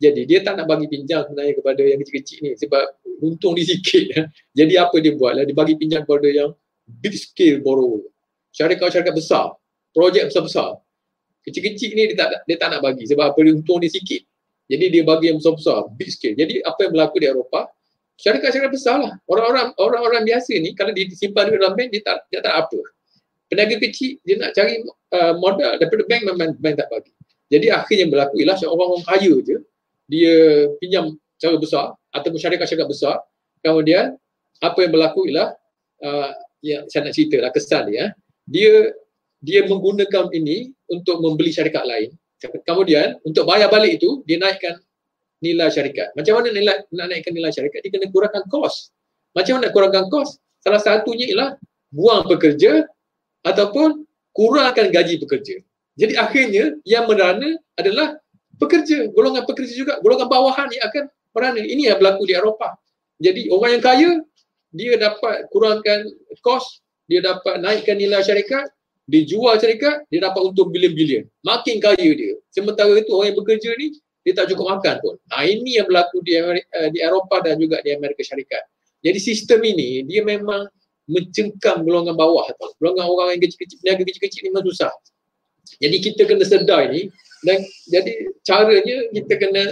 [0.00, 2.82] jadi dia tak nak bagi pinjam sebenarnya kepada yang kecil-kecil ni sebab
[3.20, 4.32] untung dia sikit.
[4.58, 6.50] Jadi apa dia buat lah, dia bagi pinjam kepada yang
[6.88, 8.08] big scale borrower.
[8.56, 9.60] Syarikat-syarikat besar,
[9.92, 10.80] projek besar-besar.
[11.44, 14.24] Kecil-kecil ni dia tak, dia tak nak bagi sebab apa dia untung dia sikit.
[14.70, 16.38] Jadi dia bagi yang besar-besar, big scale.
[16.38, 17.66] Jadi apa yang berlaku di Eropah,
[18.22, 19.12] syarikat-syarikat besar lah.
[19.26, 22.78] Orang-orang orang-orang biasa ni kalau dia simpan duit dalam bank, dia tak, dia tak apa.
[23.50, 27.10] Peniaga kecil, dia nak cari uh, modal daripada bank, memang bank tak bagi.
[27.50, 29.56] Jadi akhirnya berlaku ialah orang-orang kaya je,
[30.06, 30.34] dia
[30.78, 33.16] pinjam cara besar ataupun syarikat-syarikat besar
[33.62, 34.18] kemudian
[34.60, 35.56] apa yang berlaku ialah
[36.04, 38.12] uh, yang saya nak cerita lah kesan dia
[38.44, 38.92] dia
[39.40, 44.80] dia menggunakan ini untuk membeli syarikat lain kemudian untuk bayar balik itu dia naikkan
[45.40, 46.12] nilai syarikat.
[46.16, 47.80] Macam mana nilai nak naikkan nilai syarikat?
[47.84, 48.92] Dia kena kurangkan kos.
[49.32, 50.40] Macam mana nak kurangkan kos?
[50.60, 51.50] Salah satunya ialah
[51.92, 52.84] buang pekerja
[53.44, 54.04] ataupun
[54.36, 55.64] kurangkan gaji pekerja.
[55.96, 58.20] Jadi akhirnya yang merana adalah
[58.60, 61.60] pekerja, golongan pekerja juga, golongan bawahan yang akan merana.
[61.60, 62.72] Ini yang berlaku di Eropah.
[63.20, 64.10] Jadi orang yang kaya,
[64.72, 66.08] dia dapat kurangkan
[66.40, 66.80] kos,
[67.10, 68.70] dia dapat naikkan nilai syarikat,
[69.10, 71.26] dia jual syarikat, dia dapat untung bilion-bilion.
[71.42, 72.38] Makin kaya dia.
[72.54, 75.14] Sementara itu orang yang bekerja ni, dia tak cukup makan pun.
[75.26, 78.62] Nah ini yang berlaku di, uh, di Eropah dan juga di Amerika Syarikat.
[79.02, 80.70] Jadi sistem ini, dia memang
[81.10, 82.46] mencengkam golongan bawah.
[82.54, 82.70] Tau.
[82.78, 84.92] Golongan orang yang kecil-kecil, peniaga kecil-kecil ni memang susah.
[85.82, 87.58] Jadi kita kena sedar ini, dan
[87.88, 88.12] jadi
[88.44, 89.62] caranya kita kena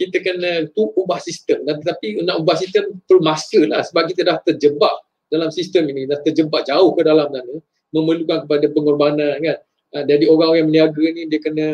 [0.00, 4.24] kita kena tu ubah sistem dan tetapi nak ubah sistem perlu masa lah sebab kita
[4.24, 4.96] dah terjebak
[5.28, 7.54] dalam sistem ini dah terjebak jauh ke dalam sana
[7.94, 9.58] memerlukan kepada pengorbanan kan?
[9.90, 11.68] Uh, jadi orang yang meniaga ni dia kena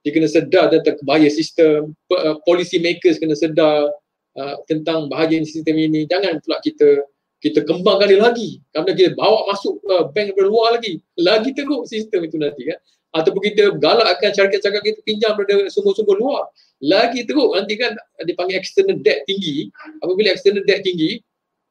[0.00, 1.92] dia kena sedar tentang bahaya sistem.
[2.10, 3.90] Uh, policy makers kena sedar
[4.36, 6.08] uh, tentang bahaya sistem ini.
[6.08, 7.04] Jangan pula kita
[7.40, 8.60] kita kembangkan dia lagi.
[8.72, 11.00] Kerana kita bawa masuk uh, bank dari luar lagi.
[11.16, 12.78] Lagi teruk sistem itu nanti kan?
[13.10, 16.46] Ataupun kita galakkan syarikat-syarikat kita pinjam pada sumber-sumber luar.
[16.78, 19.68] Lagi teruk nanti kan dipanggil external debt tinggi.
[20.04, 21.20] Apabila external debt tinggi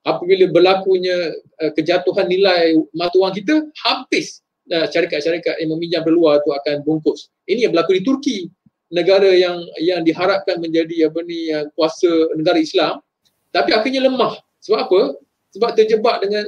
[0.07, 6.39] apabila berlakunya uh, kejatuhan nilai mata wang kita habis uh, syarikat-syarikat yang meminjam dari luar
[6.43, 8.37] tu akan bungkus ini yang berlaku di Turki
[8.89, 13.03] negara yang yang diharapkan menjadi apa ni yang kuasa negara Islam
[13.53, 15.01] tapi akhirnya lemah sebab apa
[15.53, 16.45] sebab terjebak dengan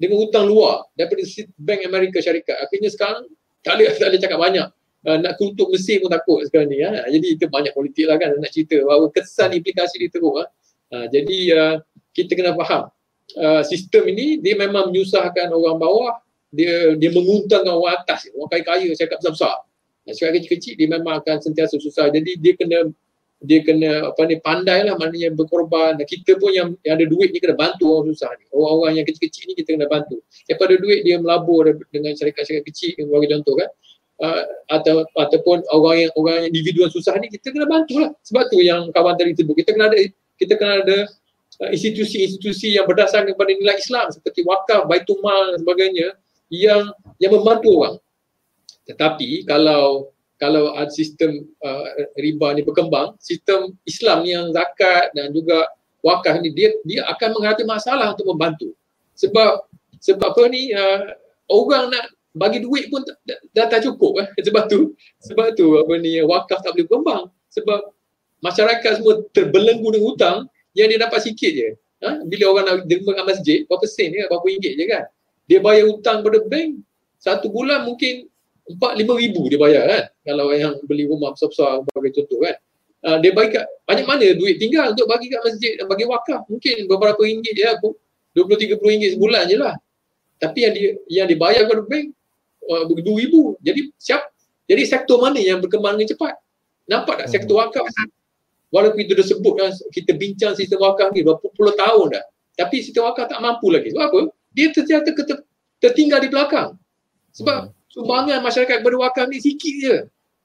[0.00, 1.22] dengan hutang luar daripada
[1.60, 3.26] bank Amerika syarikat akhirnya sekarang
[3.64, 4.68] tak boleh, tak boleh cakap banyak.
[5.00, 6.84] Uh, nak kutuk Mesir pun takut sekarang ni.
[6.84, 7.08] Ha?
[7.08, 10.36] Jadi itu banyak politik lah kan nak cerita bahawa kesan implikasi dia teruk.
[10.36, 10.44] Ha?
[10.92, 11.74] Uh, jadi uh,
[12.14, 12.90] kita kena faham.
[13.38, 16.18] Uh, sistem ini dia memang menyusahkan orang bawah.
[16.50, 18.26] Dia dia menguntungkan orang atas.
[18.34, 19.56] Orang kaya-kaya cakap besar-besar.
[20.10, 22.10] Cakap kecil-kecil dia memang akan sentiasa susah.
[22.10, 22.90] Jadi dia kena
[23.40, 25.96] dia kena apa ni pandai lah maknanya berkorban.
[25.96, 28.44] Dan kita pun yang, yang ada duit ni kena bantu orang susah ni.
[28.50, 30.18] Orang-orang yang kecil-kecil ni kita kena bantu.
[30.28, 33.70] Siapa ada duit dia melabur dengan syarikat-syarikat kecil yang bagi contoh kan.
[34.20, 38.12] Uh, atau ataupun orang yang orang yang individu yang susah ni kita kena bantu lah
[38.20, 39.96] sebab tu yang kawan tadi sebut kita kena ada
[40.36, 41.08] kita kena ada
[41.68, 46.08] institusi-institusi yang berdasarkan kepada nilai Islam seperti wakaf, baitul mal dan sebagainya
[46.48, 46.88] yang
[47.20, 47.96] yang membantu orang
[48.90, 51.84] tetapi kalau kalau sistem uh,
[52.18, 55.68] riba ni berkembang, sistem Islam yang zakat dan juga
[56.02, 58.74] wakaf ni dia dia akan menghadapi masalah untuk membantu.
[59.14, 59.68] Sebab
[60.00, 61.12] sebab apa ni uh,
[61.52, 63.04] orang nak bagi duit pun
[63.54, 64.28] dah tak cukup eh.
[64.46, 67.90] sebab tu sebab tu apa ni wakaf tak boleh berkembang sebab
[68.38, 70.38] masyarakat semua terbelenggu dengan hutang
[70.76, 71.68] yang dia dapat sikit je.
[72.00, 72.24] Ha?
[72.24, 75.04] Bila orang nak derma kat masjid, berapa sen je, berapa ringgit je kan.
[75.50, 76.80] Dia bayar hutang pada bank,
[77.20, 78.30] satu bulan mungkin
[78.70, 82.56] empat lima ribu dia bayar kan kalau yang beli rumah besar-besar sebagai contoh kan
[83.06, 86.46] uh, dia bagi kat banyak mana duit tinggal untuk bagi kat masjid dan bagi wakaf
[86.46, 87.98] mungkin beberapa ringgit je aku
[88.38, 89.74] 20 30 ringgit sebulan je lah
[90.38, 92.06] tapi yang dia yang dibayar kepada bank
[92.70, 94.22] uh, ribu jadi siap
[94.70, 96.34] jadi sektor mana yang berkembang dengan cepat
[96.86, 97.62] nampak tak sektor hmm.
[97.68, 97.84] wakaf
[98.70, 102.82] walaupun kita dah sebut kan kita bincang sistem wakaf ni berapa puluh tahun dah tapi
[102.82, 105.14] sistem wakaf tak mampu lagi sebab apa dia ternyata
[105.80, 106.76] tertinggal di belakang.
[107.34, 107.72] Sebab hmm.
[107.90, 109.96] sumbangan masyarakat kepada wakaf ni sikit je.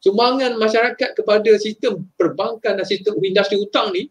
[0.02, 4.08] Sumbangan masyarakat kepada sistem perbankan dan sistem industri hutang ni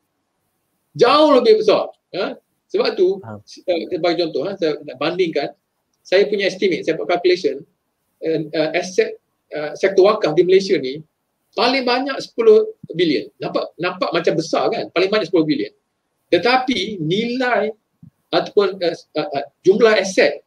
[0.99, 1.91] jauh lebih besar.
[2.15, 2.35] Ha?
[2.71, 5.55] Sebab tu, uh, bagi contoh, ha, saya nak bandingkan,
[6.03, 7.63] saya punya estimate, saya buat calculation,
[8.27, 9.15] uh, uh, aset
[9.55, 10.99] uh, sektor wakaf di Malaysia ni
[11.55, 13.27] paling banyak 10 bilion.
[13.39, 14.91] Nampak nampak macam besar kan?
[14.91, 15.73] Paling banyak 10 bilion.
[16.29, 17.71] Tetapi nilai
[18.35, 20.43] ataupun uh, uh, uh, jumlah aset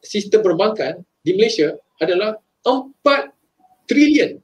[0.00, 3.04] sistem perbankan di Malaysia adalah 4
[3.84, 4.40] trilion.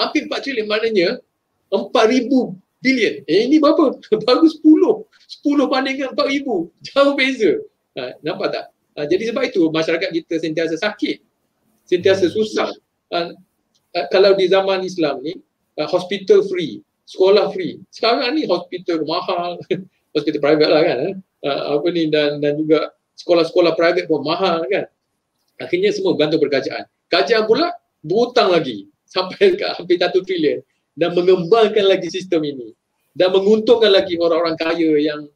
[0.00, 1.20] Hampir 4 trilion maknanya
[1.68, 3.14] 4000 bilion.
[3.28, 3.96] Eh ini berapa?
[4.28, 4.64] Baru 10.
[5.44, 6.88] 10 bandingkan 4000.
[6.88, 7.52] Jauh beza.
[7.96, 8.64] Ha, nampak tak?
[8.96, 11.20] Ha, jadi sebab itu masyarakat kita sentiasa sakit.
[11.84, 12.72] Sentiasa susah.
[13.12, 13.36] Ha,
[13.96, 15.36] uh, kalau di zaman Islam ni
[15.78, 17.80] uh, hospital free, sekolah free.
[17.92, 19.60] Sekarang ni hospital mahal,
[20.16, 20.98] hospital private lah kan.
[21.10, 21.14] Eh?
[21.42, 24.86] Uh, apa ni dan dan juga sekolah-sekolah private pun mahal kan.
[25.60, 26.88] Akhirnya semua bergantung kerajaan.
[27.12, 27.70] Kerajaan pula
[28.02, 30.64] berhutang lagi sampai ke hampir satu trilion
[30.96, 32.72] dan mengembangkan lagi sistem ini
[33.12, 35.28] dan menguntungkan lagi orang-orang kaya yang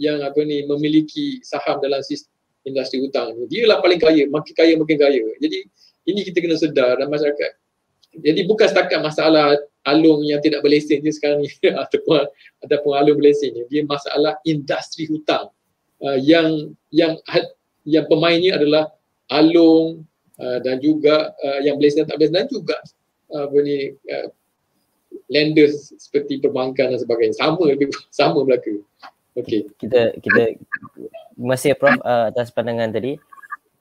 [0.00, 2.32] yang apa ni memiliki saham dalam sistem
[2.64, 3.48] industri hutang ni.
[3.48, 5.22] Dia lah paling kaya, makin kaya makin kaya.
[5.40, 5.58] Jadi
[6.08, 7.61] ini kita kena sedar dan masyarakat
[8.12, 9.56] jadi bukan setakat masalah
[9.88, 11.50] alung yang tidak berlesen je sekarang ni
[11.82, 12.28] ataupun
[12.62, 13.62] ataupun alung berlesen ni.
[13.72, 15.50] Dia masalah industri hutang.
[16.02, 17.16] Uh, yang yang
[17.86, 18.90] yang pemainnya adalah
[19.30, 20.04] alung
[20.38, 22.76] uh, dan juga uh, yang berlesen tak berlesen dan juga
[23.32, 24.28] apa ni uh,
[25.32, 27.34] lenders seperti perbankan dan sebagainya.
[27.40, 28.84] Sama lebih sama berlaku.
[29.40, 29.72] Okey.
[29.80, 30.60] Kita kita
[31.40, 33.16] masih prof uh, atas pandangan tadi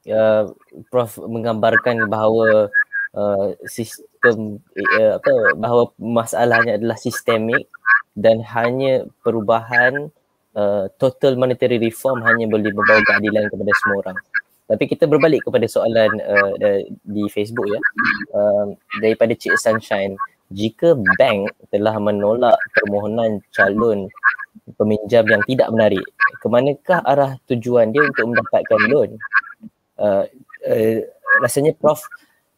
[0.07, 0.47] uh,
[0.87, 2.71] prof menggambarkan bahawa
[3.11, 7.65] uh, sistem uh, apa bahawa masalahnya adalah sistemik
[8.13, 10.11] dan hanya perubahan
[10.55, 14.17] uh, total monetary reform hanya boleh membawa keadilan kepada semua orang.
[14.71, 16.51] Tapi kita berbalik kepada soalan uh,
[17.03, 17.79] di Facebook ya
[18.31, 18.71] uh,
[19.03, 20.15] daripada Cik Sunshine.
[20.51, 24.11] Jika bank telah menolak permohonan calon
[24.75, 26.03] peminjam yang tidak menarik,
[26.43, 29.09] ke manakah arah tujuan dia untuk mendapatkan loan?
[29.95, 30.27] Uh,
[30.67, 30.99] uh,
[31.39, 32.03] rasanya Prof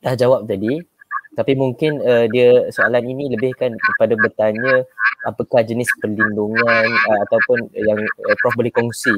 [0.01, 0.81] dah jawab tadi
[1.33, 4.85] tapi mungkin uh, dia soalan ini lebih kan kepada bertanya
[5.25, 9.13] apakah jenis perlindungan uh, ataupun yang uh, Prof boleh kongsi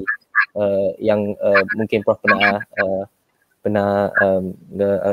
[0.55, 3.03] uh, yang uh, mungkin Prof pernah uh,
[3.65, 4.53] pernah um,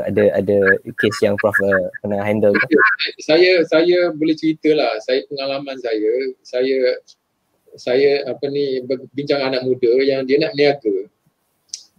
[0.05, 0.57] ada ada
[0.95, 2.77] kes yang Prof uh, pernah handle ke?
[3.19, 6.11] Saya saya boleh ceritalah saya pengalaman saya
[6.45, 6.77] saya
[7.73, 8.85] saya apa ni
[9.17, 11.09] bincang anak muda yang dia nak niaga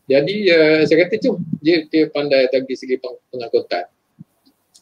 [0.04, 3.88] jadi uh, saya kata tu dia dia pandai dari segi pengangkutan.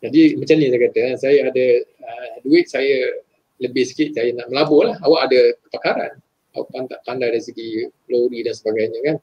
[0.02, 1.66] Jadi macam ni saya kata eh, saya ada
[2.02, 3.22] uh, duit saya
[3.62, 4.98] lebih sikit saya nak melabur lah.
[4.98, 6.12] Awak ada kepakaran.
[6.58, 7.68] Awak pandai, pandai dari segi
[8.10, 9.16] lori dan sebagainya kan.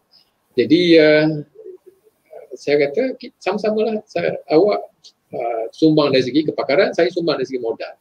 [0.55, 1.27] Jadi uh,
[2.55, 4.80] saya kata sama-sama lah saya, awak
[5.36, 7.93] uh, sumbang dari segi kepakaran, saya sumbang dari segi modal.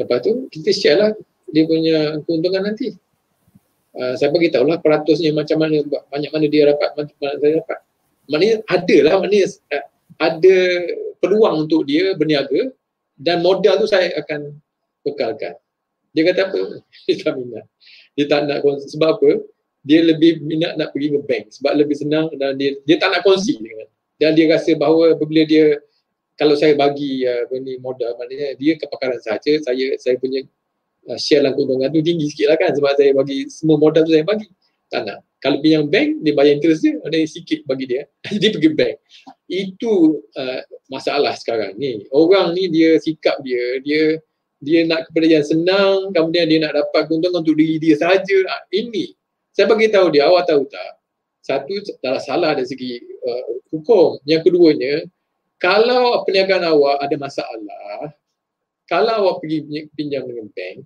[0.00, 1.10] Lepas tu kita share lah
[1.52, 2.96] dia punya keuntungan nanti.
[3.94, 7.52] Uh, saya bagi tahu lah peratusnya macam mana banyak mana dia dapat macam mana saya
[7.62, 7.78] dapat
[8.26, 9.46] maknanya ada lah maknanya
[10.18, 10.56] ada
[11.24, 12.68] peluang untuk dia berniaga
[13.16, 14.52] dan modal tu saya akan
[15.00, 15.56] bekalkan.
[16.12, 16.60] Dia kata apa?
[17.08, 17.64] Dia tak minat.
[18.14, 19.30] Dia tak nak kongsi sebab apa?
[19.84, 21.44] Dia lebih minat nak pergi ke bank.
[21.56, 23.88] Sebab lebih senang dan dia dia tak nak kongsi dengan
[24.20, 25.82] dan dia rasa bahawa bila dia
[26.38, 30.46] kalau saya bagi uh, ni modal maknanya dia kepakaran saja saya saya punya
[31.10, 32.70] uh, share dalam keuntungan tu tinggi sikit lah kan.
[32.72, 34.46] Sebab saya bagi semua modal tu saya bagi.
[34.88, 35.26] Tak nak.
[35.42, 38.02] Kalau pinjam bank dia bayar interest dia ada sikit bagi dia.
[38.40, 38.96] Dia pergi bank
[39.48, 42.08] itu uh, masalah sekarang ni.
[42.12, 44.18] Orang ni dia sikap dia dia
[44.64, 48.38] dia nak kepada yang senang kemudian dia nak dapat keuntungan untuk diri dia saja.
[48.48, 49.12] Uh, ini.
[49.54, 50.92] Saya bagi tahu dia awak tahu tak?
[51.44, 54.18] Satu adalah salah dari segi uh, hukum.
[54.24, 55.04] Yang keduanya
[55.60, 58.12] kalau perniagaan awak ada masalah
[58.84, 60.84] kalau awak pergi pinjam dengan bank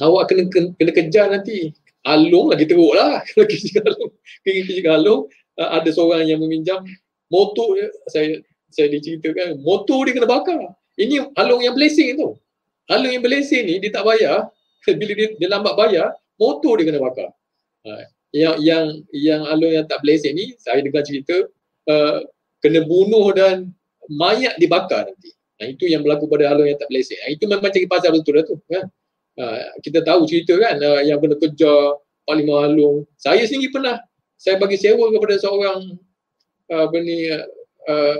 [0.00, 1.76] awak kena kena kejar nanti.
[2.00, 3.20] Alung lagi teruk lah.
[3.28, 5.22] Kalau kerja alung kerja alung
[5.60, 6.80] ada seorang yang meminjam
[7.30, 8.26] motor dia saya
[8.70, 12.36] saya diceritakan motor dia kena bakar ini alung yang blessing tu
[12.90, 14.50] alung yang blessing ni dia tak bayar
[15.00, 17.30] bila dia, dia lambat bayar motor dia kena bakar
[17.86, 18.02] uh,
[18.34, 21.46] yang yang yang alung yang tak blessing ni saya dengar cerita
[21.88, 22.18] uh,
[22.60, 23.70] kena bunuh dan
[24.10, 27.20] mayat dibakar nanti Nah, itu yang berlaku pada alung yang tak blessing.
[27.20, 28.56] Nah, itu memang cari pasal betul lah tu.
[28.64, 28.88] Kan?
[29.36, 29.44] Ha,
[29.84, 33.04] kita tahu cerita kan uh, yang kena kejar Panglima Alung.
[33.20, 34.00] Saya sendiri pernah
[34.40, 36.00] saya bagi sewa kepada seorang
[36.70, 37.26] apa ni
[37.90, 38.18] uh,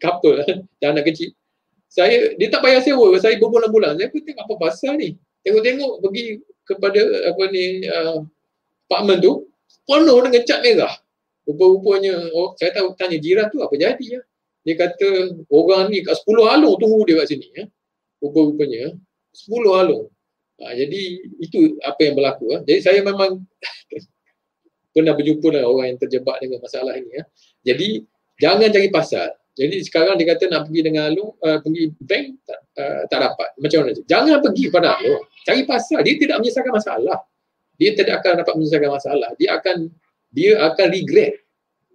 [0.00, 0.40] couple
[0.80, 1.32] dan anak kecil.
[1.92, 4.00] Saya dia tak bayar sewa, saya berbulan-bulan.
[4.00, 5.20] Saya pun tengok apa pasal ni.
[5.44, 8.24] Tengok-tengok pergi kepada apa ni uh,
[8.88, 9.32] apartment tu
[9.84, 10.94] penuh dengan cat merah.
[11.42, 14.20] Rupa-rupanya, oh, saya tahu tanya jiran tu apa jadi ya.
[14.62, 17.64] Dia kata orang ni kat 10 alung tunggu dia kat sini ya.
[18.22, 18.94] Rupa-rupanya
[19.34, 20.06] 10 alung.
[20.62, 21.00] Ha, jadi
[21.42, 22.46] itu apa yang berlaku.
[22.54, 22.58] Ya.
[22.62, 23.42] Jadi saya memang
[24.92, 27.10] pernah berjumpa dengan orang yang terjebak dengan masalah ini.
[27.10, 27.24] Ya.
[27.72, 27.88] Jadi
[28.38, 29.28] jangan cari pasal.
[29.52, 33.48] Jadi sekarang dia kata nak pergi dengan alung, uh, pergi bank tak, uh, tak dapat.
[33.60, 33.92] Macam mana?
[34.08, 35.24] Jangan pergi pada alung.
[35.44, 36.00] Cari pasal.
[36.00, 37.18] Dia tidak menyelesaikan masalah.
[37.76, 39.30] Dia tidak akan dapat menyelesaikan masalah.
[39.36, 39.76] Dia akan
[40.32, 41.34] dia akan regret.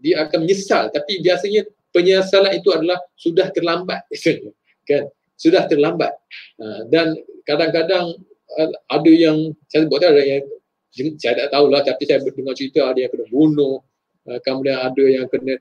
[0.05, 0.93] Dia akan menyesal.
[0.93, 4.05] Tapi biasanya penyesalan itu adalah sudah terlambat.
[4.89, 5.09] kan?
[5.33, 6.13] Sudah terlambat.
[6.61, 7.17] Uh, dan
[7.49, 8.21] kadang-kadang
[8.53, 10.45] uh, ada yang, saya sebut ada yang,
[10.93, 13.83] saya tak tahulah tapi saya dengar cerita ada yang kena bunuh.
[14.27, 15.55] Uh, kemudian ada yang kena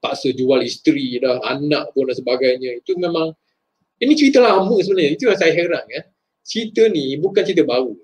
[0.00, 2.80] paksa jual isteri dah, anak pun dan sebagainya.
[2.80, 3.36] Itu memang,
[4.00, 5.10] ini cerita lama sebenarnya.
[5.14, 5.84] Itu yang saya heran.
[5.92, 6.02] Ya.
[6.40, 7.94] Cerita ni bukan cerita baru.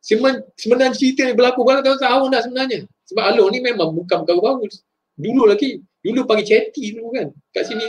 [0.00, 2.78] Sebenarnya cerita ni berlaku berapa-tahun dah sebenarnya.
[3.08, 4.64] Sebab Along ni memang bukan perkara baru.
[5.16, 5.80] Dulu lagi.
[6.00, 7.28] Dulu panggil chatty dulu kan.
[7.52, 7.84] Kat sini.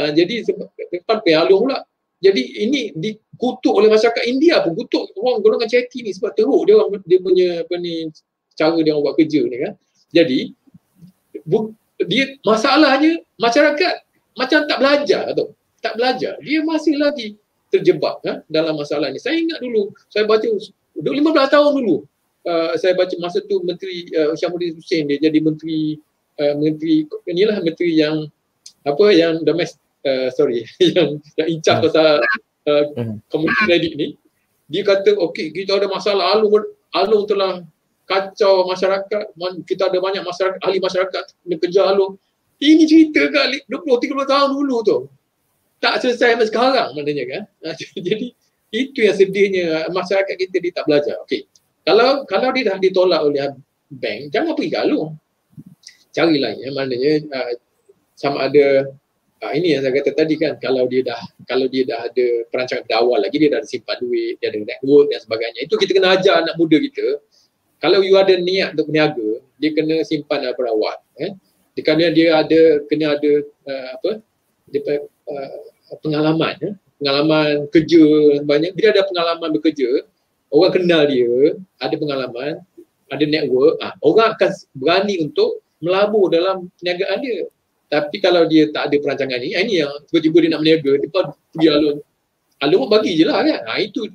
[0.00, 1.78] Ha, jadi depan pergi Along pula.
[2.24, 6.80] Jadi ini dikutuk oleh masyarakat India pun kutuk orang golongan chatty ni sebab teruk dia
[6.80, 8.08] orang dia punya apa ni
[8.56, 9.72] cara dia orang buat kerja ni kan.
[10.14, 10.38] Jadi
[11.44, 11.76] bu,
[12.08, 13.94] dia masalahnya masyarakat
[14.40, 15.52] macam tak belajar tu.
[15.84, 16.40] Tak belajar.
[16.40, 17.36] Dia masih lagi
[17.68, 19.20] terjebak kan, dalam masalah ni.
[19.20, 21.04] Saya ingat dulu, saya baca 15
[21.52, 22.08] tahun dulu
[22.46, 25.98] uh, saya baca masa tu menteri uh, Syamuddin Hussein dia jadi menteri
[26.38, 28.28] uh, menteri inilah menteri yang
[28.84, 31.84] apa yang domestik uh, sorry yang yang incah hmm.
[31.88, 32.08] pasal
[32.68, 33.16] uh, hmm.
[33.28, 34.08] komuniti kredit ni
[34.68, 36.32] dia kata okey kita ada masalah.
[36.32, 36.64] Alung
[36.96, 37.60] alung telah
[38.08, 39.36] kacau masyarakat.
[39.68, 42.16] Kita ada banyak masyarakat ahli masyarakat kena kerja alung
[42.62, 44.98] ini cerita kali 20 30 tahun dulu tu.
[45.84, 47.42] Tak selesai sampai sekarang maknanya kan?
[48.08, 48.32] Jadi
[48.72, 51.20] itu yang sedihnya masyarakat kita dia tak belajar.
[51.28, 51.44] Okey
[51.84, 53.52] kalau kalau dia dah ditolak oleh
[53.92, 55.12] bank, jangan pergi galuh.
[56.16, 57.52] Carilah yang maknanya uh,
[58.16, 58.88] sama ada
[59.44, 62.88] uh, ini yang saya kata tadi kan kalau dia dah kalau dia dah ada perancangan
[62.96, 65.60] awal lagi dia dah ada simpan duit, dia ada network dan sebagainya.
[65.68, 67.20] Itu kita kena ajar anak muda kita.
[67.84, 69.30] Kalau you ada niat untuk berniaga,
[69.60, 70.96] dia kena simpan daripada awal.
[71.20, 71.36] Eh?
[71.84, 73.32] Kerana dia ada kena ada
[73.68, 74.10] uh, apa?
[74.72, 75.50] Dia uh,
[76.00, 76.74] pengalaman, eh?
[76.96, 78.02] pengalaman kerja
[78.48, 78.72] banyak.
[78.72, 80.08] Bila ada pengalaman bekerja,
[80.48, 82.52] orang kenal dia, ada pengalaman,
[83.12, 87.44] ada network, ah, orang akan berani untuk melabur dalam perniagaan dia.
[87.94, 91.24] Tapi kalau dia tak ada perancangan ni, ini yang tiba-tiba dia nak berniaga, dia pun
[91.54, 91.96] pergi alun.
[92.58, 93.60] Alun bagi je lah kan.
[93.70, 94.10] Ha, itu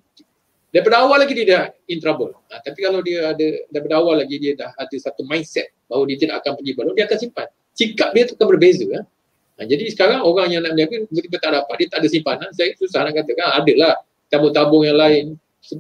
[0.76, 2.36] daripada awal lagi dia dah in trouble.
[2.52, 6.18] Ha, tapi kalau dia ada daripada awal lagi dia dah ada satu mindset bahawa dia
[6.20, 7.48] tidak akan pergi balon, dia akan simpan.
[7.72, 8.84] Sikap dia tu akan berbeza.
[8.92, 9.00] Ha.
[9.00, 12.50] Ha, jadi sekarang orang yang nak berniaga tiba-tiba tak dapat, dia tak ada simpanan.
[12.52, 13.94] Saya susah nak katakan, adalah
[14.28, 15.24] tabung-tabung yang lain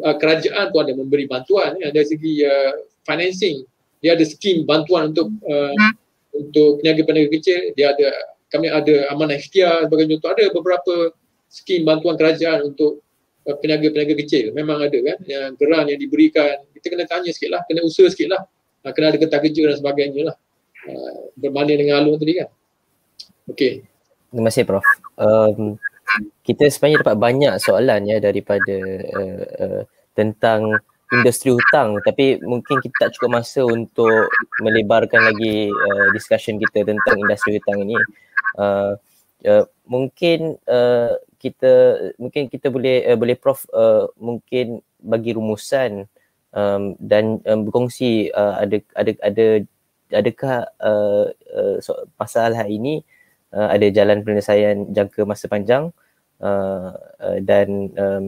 [0.07, 2.73] uh, kerajaan pun ada memberi bantuan ya, dari segi uh,
[3.05, 3.63] financing
[3.99, 5.75] dia ada skim bantuan untuk uh.
[6.33, 8.09] Untuk peniaga-peniaga kecil dia ada
[8.49, 10.29] kami ada amanah ikhtiar sebagai contoh.
[10.33, 10.93] Ada beberapa
[11.49, 13.05] skim bantuan kerajaan untuk
[13.45, 14.51] uh, peniaga-peniaga kecil.
[14.57, 15.17] Memang ada kan?
[15.25, 16.65] Yang geran yang diberikan.
[16.73, 18.41] Kita kena tanya sikit lah kena usaha sikit lah.
[18.85, 20.35] Uh, kena ada getah kerja dan sebagainya lah.
[20.89, 22.49] Uh, berbanding dengan alung tadi kan?
[23.49, 23.85] Okay.
[24.29, 24.85] Terima kasih Prof.
[25.17, 25.77] Um,
[26.41, 28.77] kita sebenarnya dapat banyak soalan ya daripada
[29.13, 29.81] uh, uh,
[30.17, 30.77] tentang
[31.13, 31.97] industri hutang.
[32.05, 34.29] Tapi mungkin kita tak cukup masa untuk
[34.61, 37.97] melebarkan lagi uh, discussion kita tentang industri hutang ini.
[38.57, 38.93] Uh,
[39.45, 41.71] uh, mungkin uh, kita
[42.19, 46.05] mungkin kita boleh uh, boleh prof uh, mungkin bagi rumusan
[46.51, 49.45] um, dan um, berkongsi uh, ada ada ada
[50.11, 53.05] adakah uh, uh, so, pasal hal ini
[53.55, 55.93] uh, ada jalan penyelesaian jangka masa panjang
[56.43, 58.25] uh, uh, dan um,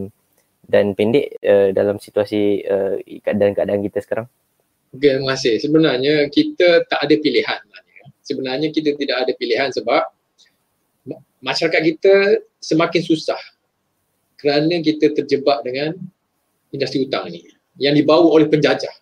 [0.71, 4.27] dan pendek uh, dalam situasi uh, keadaan-keadaan kita sekarang?
[4.95, 5.59] Okay, terima kasih.
[5.59, 7.59] Sebenarnya kita tak ada pilihan.
[8.23, 10.07] Sebenarnya kita tidak ada pilihan sebab
[11.43, 12.13] masyarakat kita
[12.63, 13.39] semakin susah
[14.39, 15.97] kerana kita terjebak dengan
[16.71, 17.43] industri hutang ni
[17.75, 18.93] yang dibawa oleh penjajah.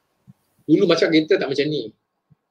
[0.65, 1.93] Dulu masyarakat kita tak macam ni.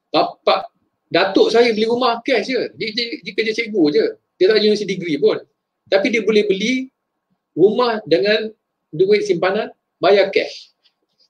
[0.09, 0.71] Bapak
[1.09, 2.69] Datuk saya beli rumah cash je.
[2.77, 4.05] Dia, dia, dia kerja cikgu je.
[4.37, 5.41] Dia tak ada university degree pun.
[5.89, 6.93] Tapi dia boleh beli
[7.57, 8.53] rumah dengan
[8.93, 10.73] duit simpanan bayar cash.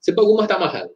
[0.04, 0.86] Sebab rumah tak mahal.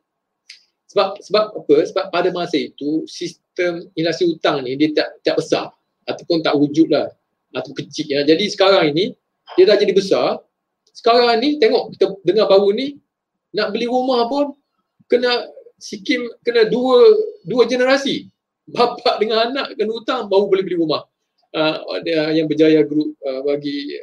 [0.92, 1.76] Sebab sebab apa?
[1.88, 5.72] Sebab pada masa itu sistem industri hutang ni dia tak tak besar
[6.04, 7.08] ataupun tak wujud lah
[7.56, 8.20] atau kecil ya.
[8.28, 9.16] Jadi sekarang ini
[9.56, 10.40] dia dah jadi besar.
[10.92, 13.00] Sekarang ni tengok kita dengar baru ni
[13.56, 14.52] nak beli rumah pun
[15.08, 15.48] kena
[15.80, 17.08] sikim kena dua
[17.48, 18.28] dua generasi
[18.68, 21.08] bapa dengan anak kena hutang baru boleh beli rumah.
[21.52, 22.00] Uh,
[22.32, 24.00] yang berjaya grup uh, bagi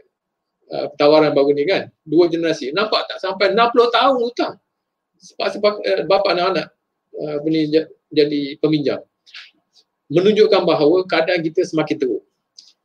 [0.74, 1.90] uh, tawaran baru ni kan.
[2.06, 2.72] Dua generasi.
[2.74, 4.56] Nampak tak sampai 60 tahun hutang.
[5.20, 6.68] Sebab uh, bapa dan anak
[7.18, 7.70] uh, ni
[8.10, 9.04] jadi peminjam
[10.10, 12.24] menunjukkan bahawa keadaan kita semakin teruk.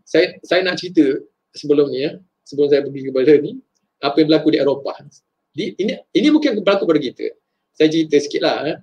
[0.04, 1.24] Saya saya nak cerita
[1.56, 3.52] sebelum ni ya, sebelum saya pergi ke Bali ni,
[4.04, 4.96] apa yang berlaku di Eropah.
[5.56, 7.32] Di, ini ini mungkin berlaku pada kita.
[7.74, 8.56] Saya cerita sikitlah.
[8.68, 8.78] Eh.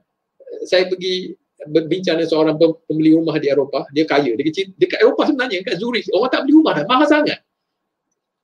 [0.68, 1.38] Saya pergi
[1.70, 2.56] berbincang dengan seorang
[2.90, 4.34] pembeli rumah di Eropah, dia kaya.
[4.34, 7.46] Dia kecil, dekat Eropah sebenarnya, kat Zurich, orang tak beli rumah dah, mahal sangat.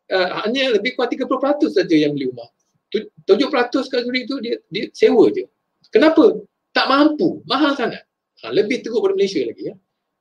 [0.08, 2.48] Uh, hanya lebih kurang 30% saja yang beli rumah.
[2.92, 5.44] 7% kat Zurich tu dia, dia sewa je.
[5.92, 6.40] Kenapa?
[6.72, 8.08] Tak mampu, mahal sangat.
[8.44, 9.76] Ha, lebih teruk daripada Malaysia lagi ya.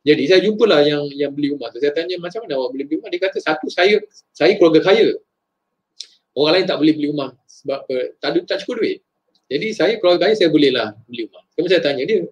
[0.06, 1.82] Jadi saya jumpalah yang yang beli rumah tu.
[1.82, 3.10] Saya tanya macam mana awak boleh beli rumah?
[3.10, 3.98] Dia kata satu saya
[4.30, 5.18] saya keluarga kaya.
[6.32, 7.96] Orang lain tak boleh beli rumah sebab apa?
[8.22, 8.98] Tak ada tak cukup duit.
[9.50, 11.42] Jadi saya keluarga kaya saya bolehlah beli rumah.
[11.58, 12.22] Kemudian saya tanya dia,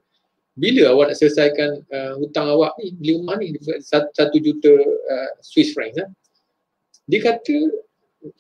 [0.55, 5.75] bila awak nak selesaikan uh, hutang awak ni beli rumah ni satu juta uh, Swiss
[5.75, 6.09] francs eh?
[7.11, 7.57] Dia kata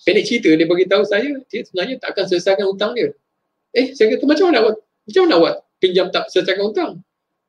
[0.04, 3.12] pendek cerita dia bagi tahu saya dia sebenarnya tak akan selesaikan hutang dia.
[3.76, 6.92] Eh saya kata macam mana awak macam mana awak pinjam tak selesaikan hutang?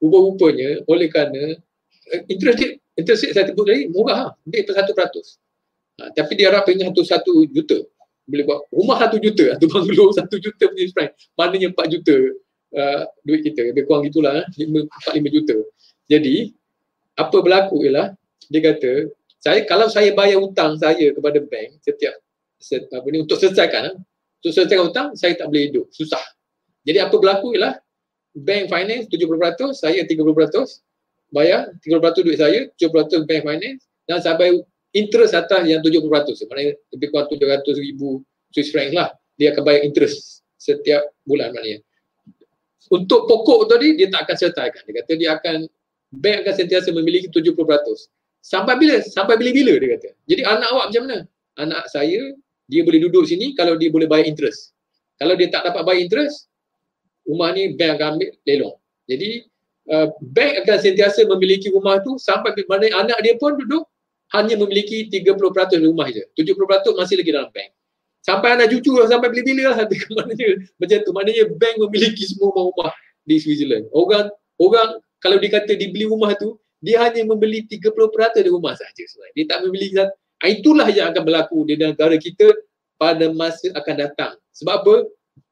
[0.04, 1.56] Rupa-rupanya oleh kerana
[2.06, 5.28] Eh, interest rate, interest rate saya sebut tadi murah lebih daripada satu peratus.
[5.98, 7.78] Ha, tapi dia harap dengan satu, satu juta.
[8.30, 11.14] Boleh buat rumah satu juta, satu banglo satu juta punya price.
[11.34, 12.16] Maknanya empat juta
[12.78, 13.74] uh, duit kita.
[13.74, 15.58] Lebih kurang gitulah, lima, empat lima juta.
[16.06, 16.54] Jadi,
[17.18, 18.14] apa berlaku ialah,
[18.54, 19.10] dia kata,
[19.46, 22.18] saya kalau saya bayar hutang saya kepada bank setiap
[22.58, 23.92] set, apa ni, untuk selesaikan, ha,
[24.42, 25.86] untuk selesaikan hutang, saya tak boleh hidup.
[25.94, 26.22] Susah.
[26.82, 27.78] Jadi apa berlaku ialah,
[28.34, 30.18] bank finance 70%, saya 30%,
[31.30, 34.58] bayar 30% duit saya, 70% bank finance dan sampai
[34.98, 36.10] interest atas yang 70%.
[36.50, 39.14] Maknanya lebih kurang 700 ribu Swiss franc lah.
[39.38, 41.86] Dia akan bayar interest setiap bulan maknanya.
[42.90, 44.82] Untuk pokok tadi dia tak akan selesaikan.
[44.90, 45.58] Dia kata dia akan
[46.16, 47.54] bank akan sentiasa memiliki 70%.
[48.46, 49.02] Sampai bila?
[49.02, 50.10] Sampai bila-bila dia kata.
[50.30, 51.20] Jadi anak awak macam mana?
[51.58, 52.22] Anak saya
[52.70, 54.78] dia boleh duduk sini kalau dia boleh bayar interest.
[55.18, 56.46] Kalau dia tak dapat bayar interest,
[57.26, 58.76] rumah ni bank akan ambil lelong.
[59.10, 59.50] Jadi
[59.86, 63.86] Uh, bank akan sentiasa memiliki rumah tu sampai mana anak dia pun duduk
[64.34, 65.38] hanya memiliki 30%
[65.86, 66.26] rumah je.
[66.34, 66.58] 70%
[66.98, 67.70] masih lagi dalam bank.
[68.26, 70.48] Sampai anak cucu lah, sampai bila-bila lah ke maknanya
[70.82, 71.12] macam tu.
[71.14, 72.92] Maknanya bank memiliki semua rumah-rumah
[73.30, 73.86] di Switzerland.
[73.94, 74.90] Orang orang
[75.22, 77.92] kalau dikata dibeli rumah tu, dia hanya membeli 30%
[78.36, 79.34] dari rumah saja sebenarnya.
[79.36, 82.52] Dia tak membeli ah, itulah yang akan berlaku di negara kita
[82.96, 84.34] pada masa akan datang.
[84.56, 84.96] Sebab apa?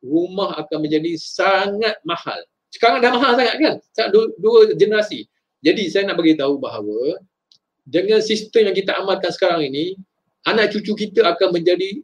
[0.04, 2.40] Rumah akan menjadi sangat mahal.
[2.72, 3.76] Sekarang dah mahal sangat kan?
[4.12, 5.28] Dua, dua generasi.
[5.64, 7.20] Jadi saya nak bagi tahu bahawa
[7.84, 9.96] dengan sistem yang kita amalkan sekarang ini
[10.48, 12.04] anak cucu kita akan menjadi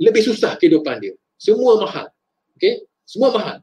[0.00, 1.14] lebih susah kehidupan dia.
[1.40, 2.08] Semua mahal.
[2.56, 2.84] Okey?
[3.08, 3.58] Semua mahal.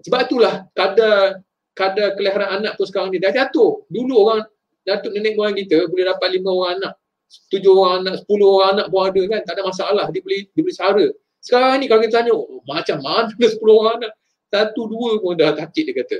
[0.00, 1.44] Sebab itulah kadar
[1.74, 4.42] kadar kelahiran anak pun sekarang ni dah jatuh dulu orang
[4.84, 6.92] datuk nenek moyang kita boleh dapat lima orang anak
[7.50, 10.04] tujuh orang anak sepuluh orang anak pun ada kan tak ada masalah.
[10.10, 11.06] Dia boleh dia boleh sara.
[11.40, 14.12] Sekarang ni kalau kita tanya oh, macam mana sepuluh orang anak?
[14.50, 16.18] Satu dua pun dah takut dia kata.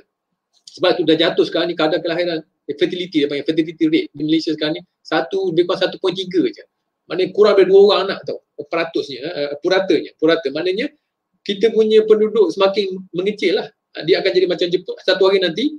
[0.78, 4.22] Sebab tu dah jatuh sekarang ni kadar kelahiran eh, fertility dia panggil fertility rate di
[4.22, 6.64] Malaysia sekarang ni satu lebih kurang 1.3 je.
[7.10, 8.38] Maknanya kurang dari dua orang anak tau
[8.70, 10.14] peratusnya uh, puratanya.
[10.14, 10.86] Purata maknanya
[11.42, 13.66] kita punya penduduk semakin mengecil lah
[14.06, 15.78] dia akan jadi macam Jepun satu hari nanti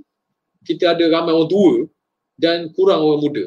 [0.67, 1.73] kita ada ramai orang tua
[2.37, 3.43] dan kurang orang muda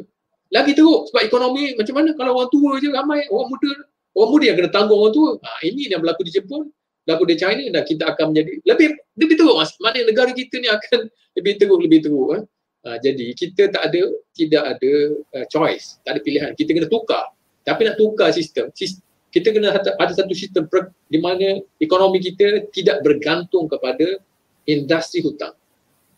[0.52, 3.70] lagi teruk sebab ekonomi macam mana kalau orang tua je ramai orang muda
[4.16, 6.70] orang muda yang kena tanggung orang tua ha, ini yang berlaku di Jepun
[7.04, 8.88] lagu di China dan kita akan menjadi lebih
[9.20, 9.76] lebih teruk mas.
[9.80, 12.42] Mana negara kita ni akan lebih teruk lebih teruk eh.
[12.84, 14.92] Uh, jadi kita tak ada tidak ada
[15.40, 16.52] uh, choice, tak ada pilihan.
[16.52, 17.32] Kita kena tukar.
[17.64, 19.00] Tapi nak tukar sistem, sistem
[19.32, 20.68] kita kena ada satu sistem
[21.08, 24.20] di mana ekonomi kita tidak bergantung kepada
[24.64, 25.54] industri hutang.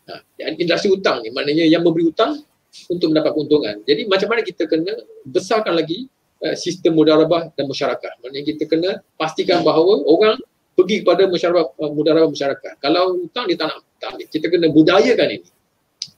[0.07, 0.23] Ha,
[0.55, 2.39] industri hutang ni maknanya yang memberi hutang
[2.87, 3.75] untuk mendapat keuntungan.
[3.83, 4.93] Jadi macam mana kita kena
[5.27, 6.07] besarkan lagi
[6.43, 8.21] uh, sistem mudarabah dan masyarakat.
[8.23, 10.37] Maknanya kita kena pastikan bahawa orang
[10.77, 12.73] pergi kepada masyarakat uh, mudarabah masyarakat.
[12.79, 14.27] Kalau hutang dia tak nak, tak ambil.
[14.29, 15.49] Kita kena budayakan ini.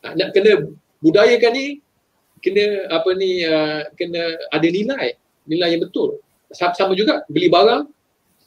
[0.03, 0.51] Ha, nak kena
[0.99, 1.65] budayakan ni
[2.39, 4.21] kena apa ni uh, kena
[4.51, 5.15] ada nilai,
[5.47, 6.19] nilai yang betul.
[6.51, 7.87] Sama juga beli barang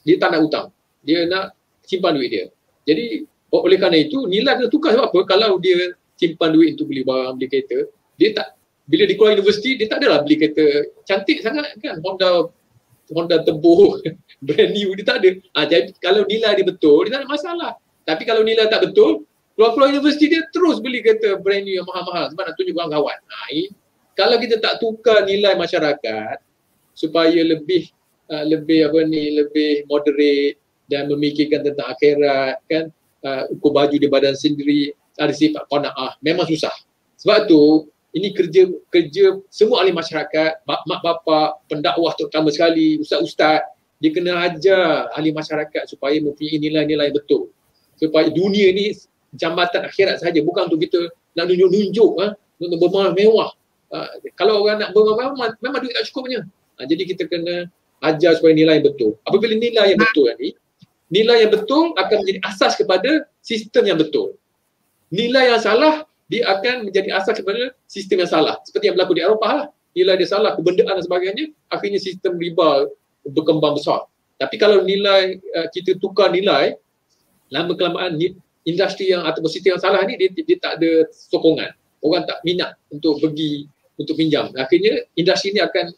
[0.03, 0.67] dia tak nak hutang.
[1.03, 1.55] Dia nak
[1.87, 2.47] simpan duit dia.
[2.83, 5.21] Jadi oleh kerana itu nilai kena tukar sebab apa?
[5.29, 7.79] Kalau dia simpan duit untuk beli barang, beli kereta,
[8.17, 8.57] dia tak
[8.89, 10.67] bila dia keluar universiti dia tak adalah beli kereta
[11.07, 12.51] cantik sangat kan Honda
[13.13, 14.01] Honda Turbo
[14.47, 15.31] brand new dia tak ada.
[15.55, 17.73] Ha, jadi kalau nilai dia betul, dia tak ada masalah.
[18.03, 22.33] Tapi kalau nilai tak betul, keluar-keluar universiti dia terus beli kereta brand new yang mahal-mahal
[22.33, 23.19] sebab nak tunjuk kawan-kawan.
[23.21, 23.71] Ha, ini,
[24.17, 26.37] kalau kita tak tukar nilai masyarakat
[26.97, 27.93] supaya lebih
[28.33, 32.93] uh, lebih apa ni lebih moderate dan memikirkan tentang akhirat kan
[33.25, 36.73] uh, ukur baju di badan sendiri ada sifat qanaah memang susah.
[37.21, 43.65] Sebab tu ini kerja kerja semua ahli masyarakat, mak bapak, pendakwah terutama sekali, ustaz-ustaz,
[44.03, 47.49] dia kena ajar ahli masyarakat supaya mempunyai nilai-nilai betul.
[47.97, 48.93] Supaya dunia ni
[49.33, 53.51] jambatan akhirat saja bukan untuk kita nak nunjuk-nunjuk ha, untuk bermewah-mewah.
[53.93, 56.45] Uh, kalau orang nak bermewah memang duit tak cukupnya.
[56.77, 57.71] Uh, jadi kita kena
[58.05, 59.17] ajar supaya nilai yang betul.
[59.25, 60.53] Apabila nilai yang betul ni,
[61.13, 64.33] nilai yang betul akan menjadi asas kepada sistem yang betul.
[65.13, 68.57] Nilai yang salah dia akan menjadi asas kepada sistem yang salah.
[68.65, 69.67] Seperti yang berlaku di Eropah lah.
[69.93, 72.89] Nilai dia salah, kebendaan dan sebagainya, akhirnya sistem riba
[73.29, 74.09] berkembang besar.
[74.41, 76.81] Tapi kalau nilai uh, kita tukar nilai,
[77.53, 78.17] lama kelamaan
[78.65, 81.77] industri yang atau sistem yang salah ni dia, dia tak ada sokongan.
[82.01, 83.69] Orang tak minat untuk pergi
[84.01, 84.49] untuk pinjam.
[84.57, 85.93] Akhirnya industri ini akan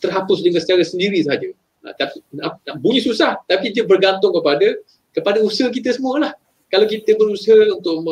[0.00, 1.52] terhapus dengan secara sendiri saja.
[1.84, 2.24] Nah, tapi
[2.80, 4.80] bunyi susah tapi dia bergantung kepada
[5.12, 6.32] kepada usaha kita semua lah.
[6.72, 8.02] Kalau kita berusaha untuk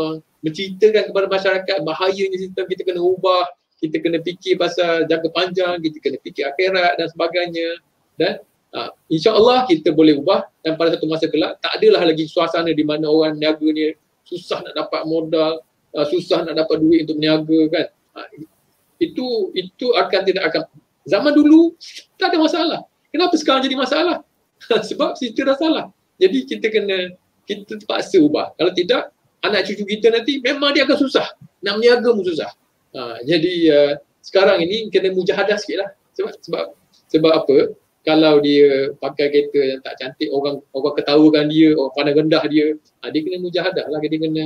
[0.44, 3.48] menceritakan kepada masyarakat bahayanya sistem kita kena ubah,
[3.80, 7.68] kita kena fikir pasal jangka panjang, kita kena fikir akhirat dan sebagainya
[8.20, 8.32] dan
[8.76, 12.84] uh, insya-Allah kita boleh ubah dan pada satu masa kelak tak adalah lagi suasana di
[12.84, 15.64] mana orang niaga ni susah nak dapat modal,
[15.96, 17.86] uh, susah nak dapat duit untuk berniaga kan.
[18.20, 18.26] Uh,
[19.02, 20.62] itu itu akan tidak akan
[21.08, 21.74] zaman dulu
[22.20, 22.80] tak ada masalah.
[23.12, 24.24] Kenapa sekarang jadi masalah?
[24.88, 25.84] Sebab sistem dah salah.
[26.16, 27.12] Jadi kita kena
[27.44, 28.56] kita terpaksa ubah.
[28.56, 31.26] Kalau tidak anak cucu kita nanti memang dia akan susah.
[31.62, 32.50] Nak berniaga pun susah.
[32.92, 33.92] Ha, jadi uh,
[34.22, 35.90] sekarang ini kena mujahadah sikit lah.
[36.14, 36.64] Sebab, sebab,
[37.10, 37.56] sebab apa?
[38.02, 42.66] Kalau dia pakai kereta yang tak cantik, orang orang ketawakan dia, orang pandang rendah dia,
[43.02, 43.98] ha, dia kena mujahadah lah.
[44.02, 44.44] Dia kena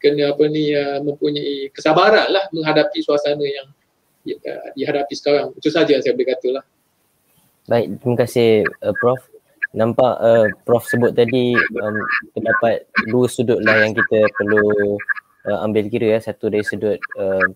[0.00, 3.68] kena apa ni uh, mempunyai kesabaran lah menghadapi suasana yang
[4.48, 5.52] uh, dihadapi sekarang.
[5.56, 6.64] Itu saja yang saya boleh kata lah.
[7.70, 9.22] Baik, terima kasih uh, Prof
[9.70, 11.96] nampak uh, Prof sebut tadi um,
[12.34, 14.98] terdapat dua sudut lah yang kita perlu
[15.46, 16.18] uh, ambil kira ya.
[16.18, 17.46] Satu dari sudut uh,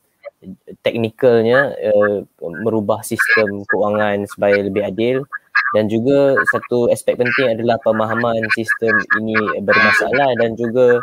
[0.86, 2.22] teknikalnya uh,
[2.62, 5.26] merubah sistem keuangan supaya lebih adil
[5.74, 9.34] dan juga satu aspek penting adalah pemahaman sistem ini
[9.66, 11.02] bermasalah dan juga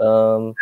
[0.00, 0.56] um,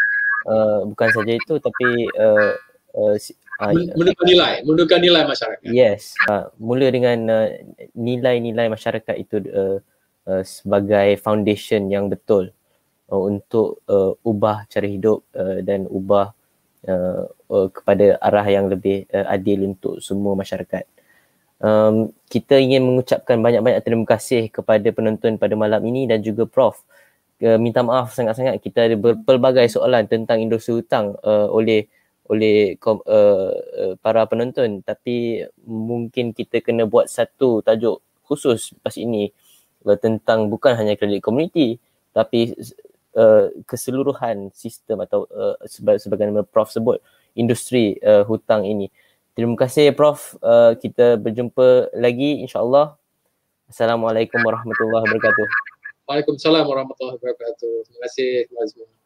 [0.51, 2.51] uh, bukan saja itu tapi uh,
[2.99, 3.15] uh,
[3.61, 5.69] uh, menentukan nilai, menentukan nilai masyarakat.
[5.69, 7.49] Yes, uh, mula dengan uh,
[7.93, 9.79] nilai-nilai masyarakat itu uh,
[10.27, 12.51] uh, sebagai foundation yang betul
[13.13, 16.33] uh, untuk uh, ubah cara hidup uh, dan ubah
[16.89, 20.89] uh, uh, kepada arah yang lebih uh, adil untuk semua masyarakat.
[21.61, 26.81] Um, kita ingin mengucapkan banyak-banyak terima kasih kepada penonton pada malam ini dan juga Prof.
[27.41, 31.85] Uh, minta maaf sangat-sangat kita ada berpelbagai soalan tentang industri hutang uh, oleh
[32.31, 33.53] oleh uh,
[33.99, 34.87] para penonton.
[34.87, 39.35] Tapi mungkin kita kena buat satu tajuk khusus pas ini
[39.83, 41.83] uh, tentang bukan hanya kredit komuniti
[42.15, 42.55] tapi
[43.19, 45.59] uh, keseluruhan sistem atau uh,
[45.99, 47.03] sebagaimana prof sebut
[47.35, 48.91] industri uh, hutang ini.
[49.35, 50.39] Terima kasih prof.
[50.43, 52.95] Uh, kita berjumpa lagi insyaallah.
[53.71, 55.47] Assalamualaikum warahmatullahi wabarakatuh.
[56.11, 57.75] Waalaikumsalam warahmatullahi wabarakatuh.
[57.87, 59.00] Terima kasih semua